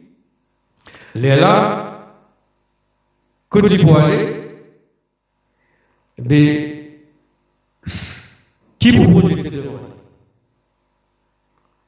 [1.14, 2.14] les là,
[3.94, 4.38] aller,
[6.18, 7.00] mais
[8.78, 9.80] qui vous pose devant?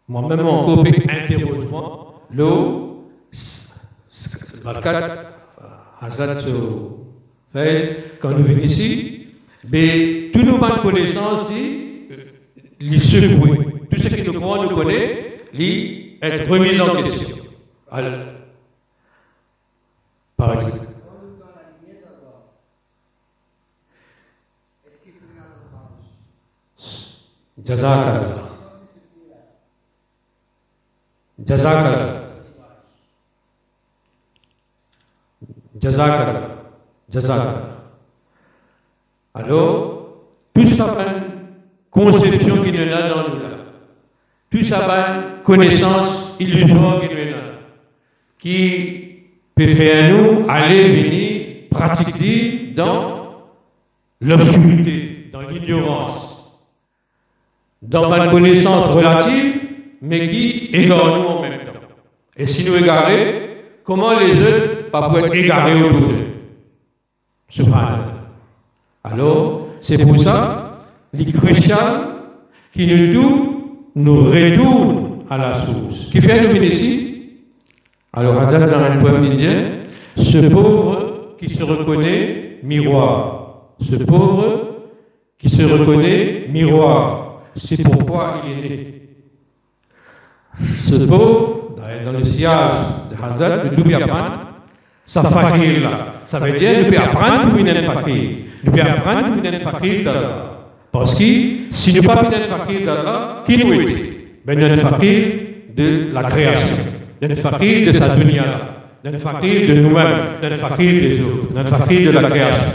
[0.08, 3.10] Moi-même, mon copie interroge-moi, l'eau,
[4.64, 5.34] la 4,
[6.00, 6.36] Hazard
[8.20, 9.28] quand nous venons ici,
[9.70, 11.80] mais tout nous manque connaissance dit,
[12.80, 17.36] les tout ce qui le Coran nous connaît, lui, être remis en question.
[17.90, 18.12] Alors,
[20.36, 20.86] par exemple.
[31.46, 32.22] Jazakallah.
[35.80, 36.40] Jazakallah.
[37.10, 37.70] Jazakallah.
[39.34, 40.16] Alors,
[40.54, 40.96] tout ça,
[41.90, 43.50] conception qui nous a dans nous là
[44.50, 47.00] tout ça connaissance illusoire
[48.38, 49.18] qui
[49.54, 53.20] peut faire nous aller venir pratiquer dans
[54.20, 56.60] l'obscurité, dans l'ignorance,
[57.80, 59.49] dans ma connaissance relative,
[60.02, 61.80] mais qui égare nous en même temps.
[62.36, 63.16] Et si nous égarons,
[63.84, 66.30] comment les autres pas pouvoir être égarés autour d'eux?
[69.02, 70.78] Alors, c'est pour ça,
[71.12, 72.06] les crucial
[72.72, 73.60] qui nous tout
[73.96, 76.06] nous retourne à la source.
[76.10, 77.40] Qui fait nous ici
[78.12, 79.64] Alors, Hadad dans un poème indien,
[80.16, 83.74] ce pauvre qui se reconnaît miroir.
[83.80, 84.70] Ce pauvre
[85.38, 87.42] qui se reconnaît miroir.
[87.56, 88.99] C'est pourquoi il est né.
[90.60, 92.72] Ce pauvre, dans le sillage
[93.10, 94.32] de Hazard, nous devons apprendre
[95.04, 96.14] sa fakir là.
[96.24, 98.30] Ça veut dire nous devons apprendre une fakir.
[98.64, 100.56] Nous devons apprendre une fakir d'Allah.
[100.92, 101.24] Parce que
[101.70, 105.22] si nous pas un fakir d'Allah, qui nous était Ben un fakir
[105.76, 106.76] de la création,
[107.22, 108.44] un fakir de sa dunya,
[109.04, 110.06] un fakir de nous-mêmes,
[110.42, 112.72] un fakir des autres, un fakir de la création.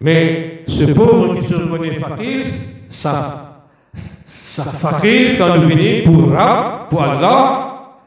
[0.00, 2.46] Mais ce pauvre qui se reconnaît fakir,
[2.88, 3.45] ça
[4.62, 6.28] fakir quand nous venons
[6.90, 7.98] pour Allah,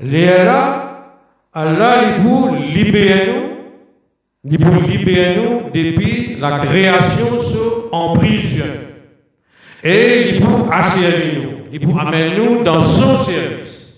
[0.00, 0.96] les Allah,
[2.22, 3.50] pour libérer nous
[4.42, 7.38] nous depuis la création
[7.92, 8.64] en prison.
[9.82, 13.88] Et il pour assurer nous, il pour amener nous dans son service.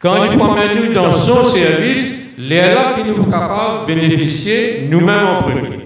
[0.00, 4.86] Quand il pour amener nous dans son service, là qui nous sont capables de bénéficier
[4.90, 5.78] nous-mêmes en premier.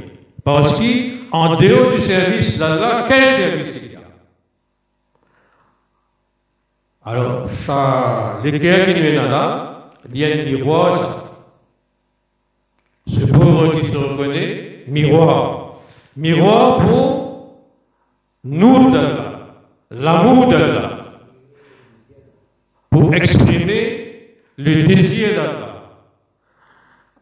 [0.44, 4.00] Parce qu'en dehors du service d'Allah, quel service il y a
[7.08, 11.28] Alors, ça, l'équerre qui nous est là, il y a un miroir,
[13.06, 15.76] ce pauvre qui se reconnaît, miroir.
[16.16, 17.62] Miroir pour
[18.42, 19.40] Nour d'Allah,
[19.92, 21.20] l'amour d'Allah,
[22.90, 25.82] pour exprimer le désir d'Allah.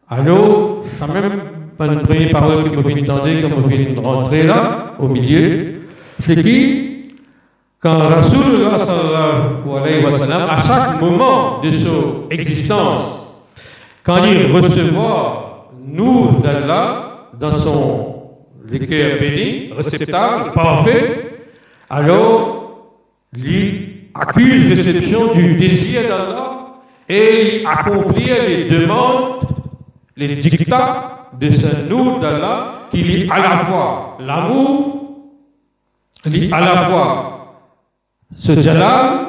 [0.09, 1.41] Alors, ça même
[1.77, 5.81] pas une première parole que vous entendez quand vous venez de rentrer là, au milieu,
[6.17, 6.94] c'est qui?
[7.85, 13.27] Quand Rasulullah sallallahu alayhi wa sallam, à chaque moment de son existence,
[14.01, 14.89] quand il recevait
[15.85, 18.23] nous d'Allah dans son
[18.89, 21.45] cœur béni, réceptacle, parfait,
[21.87, 22.87] alors
[23.37, 29.45] il accuse réception du désir d'Allah et il accomplit les demandes,
[30.17, 35.19] les dictats de ce nous d'Allah qui lie à la fois l'amour,
[36.25, 37.24] lie à la fois
[38.33, 39.19] ce jalal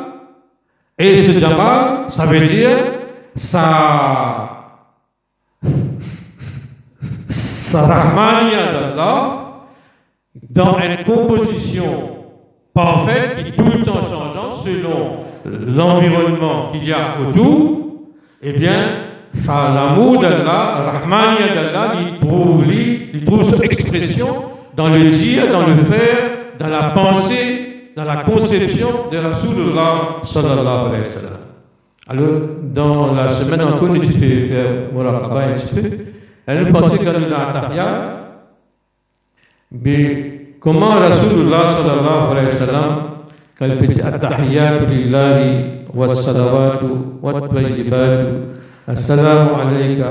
[0.99, 2.79] et ce jamal, ça veut dire
[3.35, 4.57] sa
[7.73, 9.43] rahmania d'Allah
[10.51, 12.11] dans une composition
[12.73, 17.81] parfaite qui tout temps changeant selon l'environnement qu'il y a autour,
[18.43, 18.89] eh bien,
[19.33, 24.45] ça, l'amour d'Allah, rahmania d'Allah, il trouve, il trouve expression
[24.75, 27.66] dans le dire, dans le faire, dans la pensée,
[27.97, 30.21] dans la conception de Rasulullah.
[32.09, 32.41] Alors,
[32.75, 35.91] dans la semaine encore, je peux faire voilà, un petit peu.
[36.47, 38.17] Elle pensait qu'elle dans
[39.73, 42.85] mais comment Rasulullah sallallahu alayhi wa sallam,
[43.59, 46.85] quand il dit At-Tahiyyatu lillahi wa salawatu
[47.21, 47.33] wa
[48.87, 50.07] Assalamu alayka,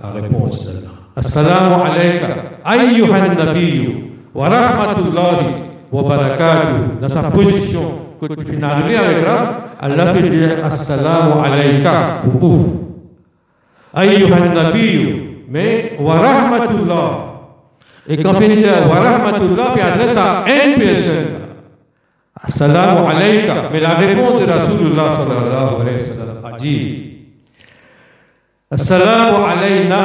[0.00, 0.92] la réponse d'Allah.
[1.16, 2.28] Assalamu alayka,
[2.64, 10.12] ayyuhan nabiyyu, wa rahmatullahi barakatuh, dans sa position, quand il finit d'arriver avec là, Allah
[10.12, 12.22] peut dire Assalamu alayka,
[13.94, 17.26] ayyuhan nabiyyu, mais wa rahmatullah.
[18.08, 18.48] Et quand on fait
[18.88, 21.46] wa rahmatullah, puis adresse à une personne.
[22.42, 23.70] Assalamu alayka.
[23.72, 27.02] Mais la réponse de Rasulullah sallallahu alayhi wa sallam a dit
[28.70, 29.98] Assalamu alayna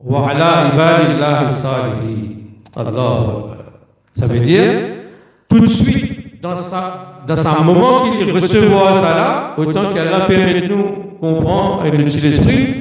[0.00, 2.62] wa ala ibadillah salihin.
[2.76, 3.47] Allahu
[4.18, 4.72] Ça veut dire,
[5.48, 10.60] tout de suite, dans sa, dans un moment qu'il recevra ça là, autant qu'Allah permet
[10.60, 10.84] de nous
[11.20, 12.74] comprendre avec le l'esprit,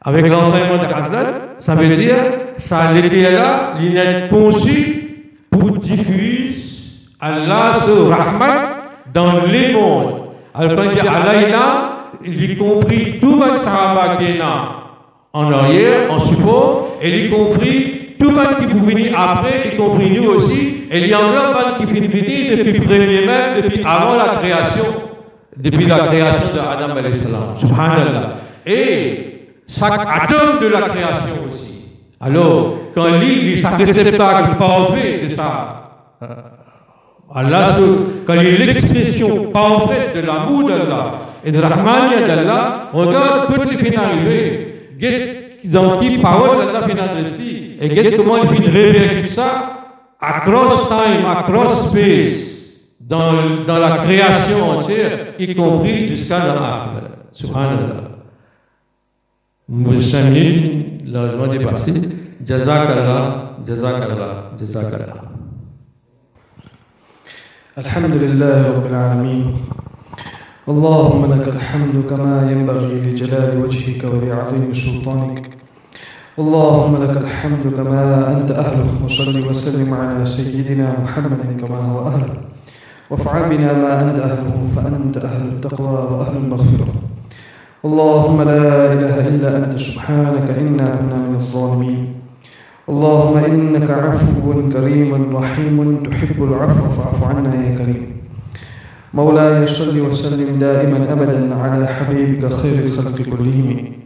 [0.00, 2.14] avec l'enseignement de Hazrat, ça veut dire,
[2.54, 6.54] ça l'était là, il est conçu pour diffuser
[7.18, 8.58] Allah ce Rahman
[9.12, 10.14] dans les mondes.
[10.54, 11.90] Alors quand il dit Allah là,
[12.24, 14.68] il y compris tout le Sahaba qui est là
[15.32, 19.72] en arrière, en support, et il y compris tout le monde qui vous venir après,
[19.74, 23.26] y compris nous aussi, et il y a encore qui finit venir depuis le premier
[23.26, 24.84] même, depuis avant la création,
[25.56, 27.58] depuis la création d'Adam alayhi salam.
[27.60, 28.30] Subhanallah.
[28.66, 29.36] Et
[29.68, 31.84] chaque atome de la création aussi.
[32.20, 35.90] Alors, quand il lit chaque réceptacle parfait de ça,
[36.22, 36.26] euh,
[37.34, 37.76] Allah,
[38.26, 41.12] quand il lit l'expression parfaite de l'amour d'Allah
[41.44, 44.90] et de la rahmania d'Allah, regarde quand il finit arriver,
[45.64, 47.00] dans qui parole d'Allah finit
[47.80, 49.50] et regarde comment il finit révéler ça
[50.20, 52.36] across time, across space,
[53.00, 56.86] dans, dans la création entière, y compris jusqu'à la
[57.32, 58.06] Subhanallah.
[59.68, 61.90] مجتمعين لازم dépassé
[62.46, 65.20] جزاك الله جزاك الله جزاك الله
[67.78, 69.44] الحمد لله رب العالمين
[70.68, 75.55] اللهم لك الحمد كما ينبغي لجلال وجهك ولعظيم سلطانك
[76.38, 82.34] اللهم لك الحمد كما أنت أهله وصل وسلم على سيدنا محمد كما هو أهله.
[83.10, 86.94] وافعل بنا ما أنت أهله فأنت أهل التقوى وأهل المغفرة.
[87.84, 92.14] اللهم لا إله إلا أنت سبحانك إنا كنا من الظالمين.
[92.88, 98.06] اللهم إنك عفو كريم رحيم تحب العفو فاعف عنا يا كريم.
[99.14, 104.05] مولاي صل وسلم دائما أبدا على حبيبك خير الخلق كلهم.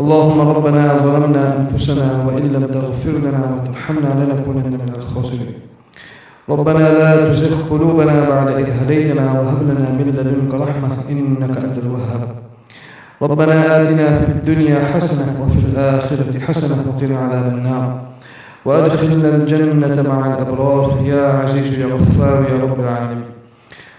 [0.00, 5.54] اللهم ربنا ظلمنا أنفسنا وإن لم تغفر لنا وترحمنا لنكونن من الخاسرين.
[6.48, 12.22] ربنا لا تزغ قلوبنا بعد إذ هديتنا وهب لنا من لدنك رحمة إنك أنت الوهاب.
[13.22, 18.00] ربنا آتنا في الدنيا حسنة وفي الآخرة حسنة وقنا عذاب النار.
[18.64, 20.98] وأدخلنا الجنة مع الأبرار.
[21.04, 23.24] يا عزيز يا غفار يا رب العالمين.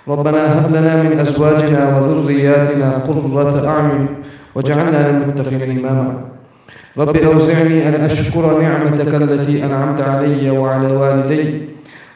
[0.07, 4.07] ربنا هب لنا من أزواجنا وذرياتنا قرة أعين
[4.55, 6.25] واجعلنا للمتقين إماما.
[6.97, 11.61] رب أوزعني أن أشكر نعمتك التي أنعمت علي وعلى والدي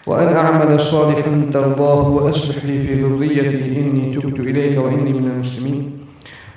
[0.08, 3.80] وأن أعمل صالحا ترضاه وأصلح لي في ذريتي.
[3.80, 5.92] إني تبت إليك وإني من المسلمين.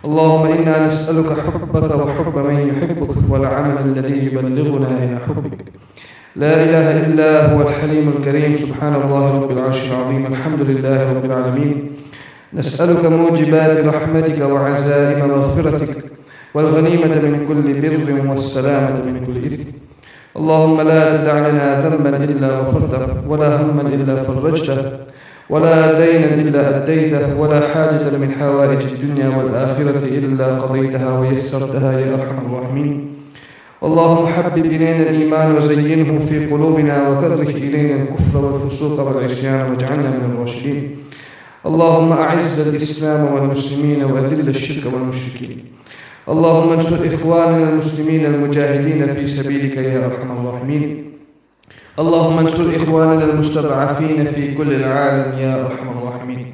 [0.05, 5.59] اللهم إنا نسألك حبك وحب من يحبك والعمل الذي يبلغنا إلى حبك.
[6.37, 8.55] لا إله إلا هو الحليم الكريم.
[8.55, 10.27] سبحان الله رب العرش العظيم.
[10.27, 11.98] الحمد لله رب العالمين.
[12.55, 16.05] نسألك موجبات رحمتك وعزائم مغفرتك
[16.55, 19.69] والغنيمة من كل بر والسلامة من كل إثم.
[20.37, 24.79] اللهم لا تدع لنا ذنبا إلا غفرته ولا هما إلا فرجته
[25.51, 32.47] ولا دينا إلا أديته ولا حاجة من حوائج الدنيا والآخرة إلا قضيتها ويسرتها يا أرحم
[32.47, 33.15] الراحمين.
[33.83, 41.08] اللهم حبب إلينا الإيمان وزينه في قلوبنا وكره إلينا الكفر والفسوق والعصيان واجعلنا من الراشدين.
[41.67, 45.65] اللهم أعز الإسلام والمسلمين وأذل الشرك والمشركين.
[46.29, 51.13] اللهم انصر إخواننا المسلمين المجاهدين في سبيلك يا أرحم الراحمين.
[51.99, 56.47] اللهم انصر إخواننا المستضعفين في كل العالم يا أرحم الراحمين.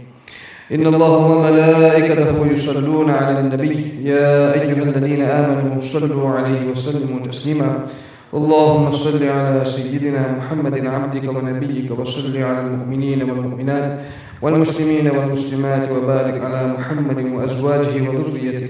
[0.72, 4.09] إن الله وملائكته يصلون على النبي.
[4.09, 7.86] يا أيها الذين آمنوا صلوا عليه وسلموا تسليما.
[8.35, 14.01] اللهم صل على سيدنا محمد عبدك ونبيك وصل على المؤمنين والمؤمنات.
[14.44, 18.68] والمسلمين والمسلمات وبارك على محمد وأزواجه وذريته.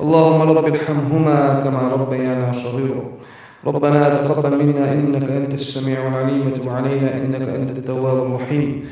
[0.00, 3.04] اللهم رب ارحمهما كما ربيانا صغيرا.
[3.66, 8.84] ربنا تقبل منا إنك أنت السميع العليم وتب علينا إنك أنت التواب الرحيم.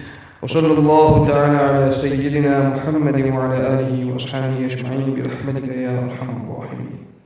[0.42, 6.95] وصلى الله تعالى على سيدنا محمد وعلى آله وأصحابه أجمعين برحمتك يا أرحم الراحمين.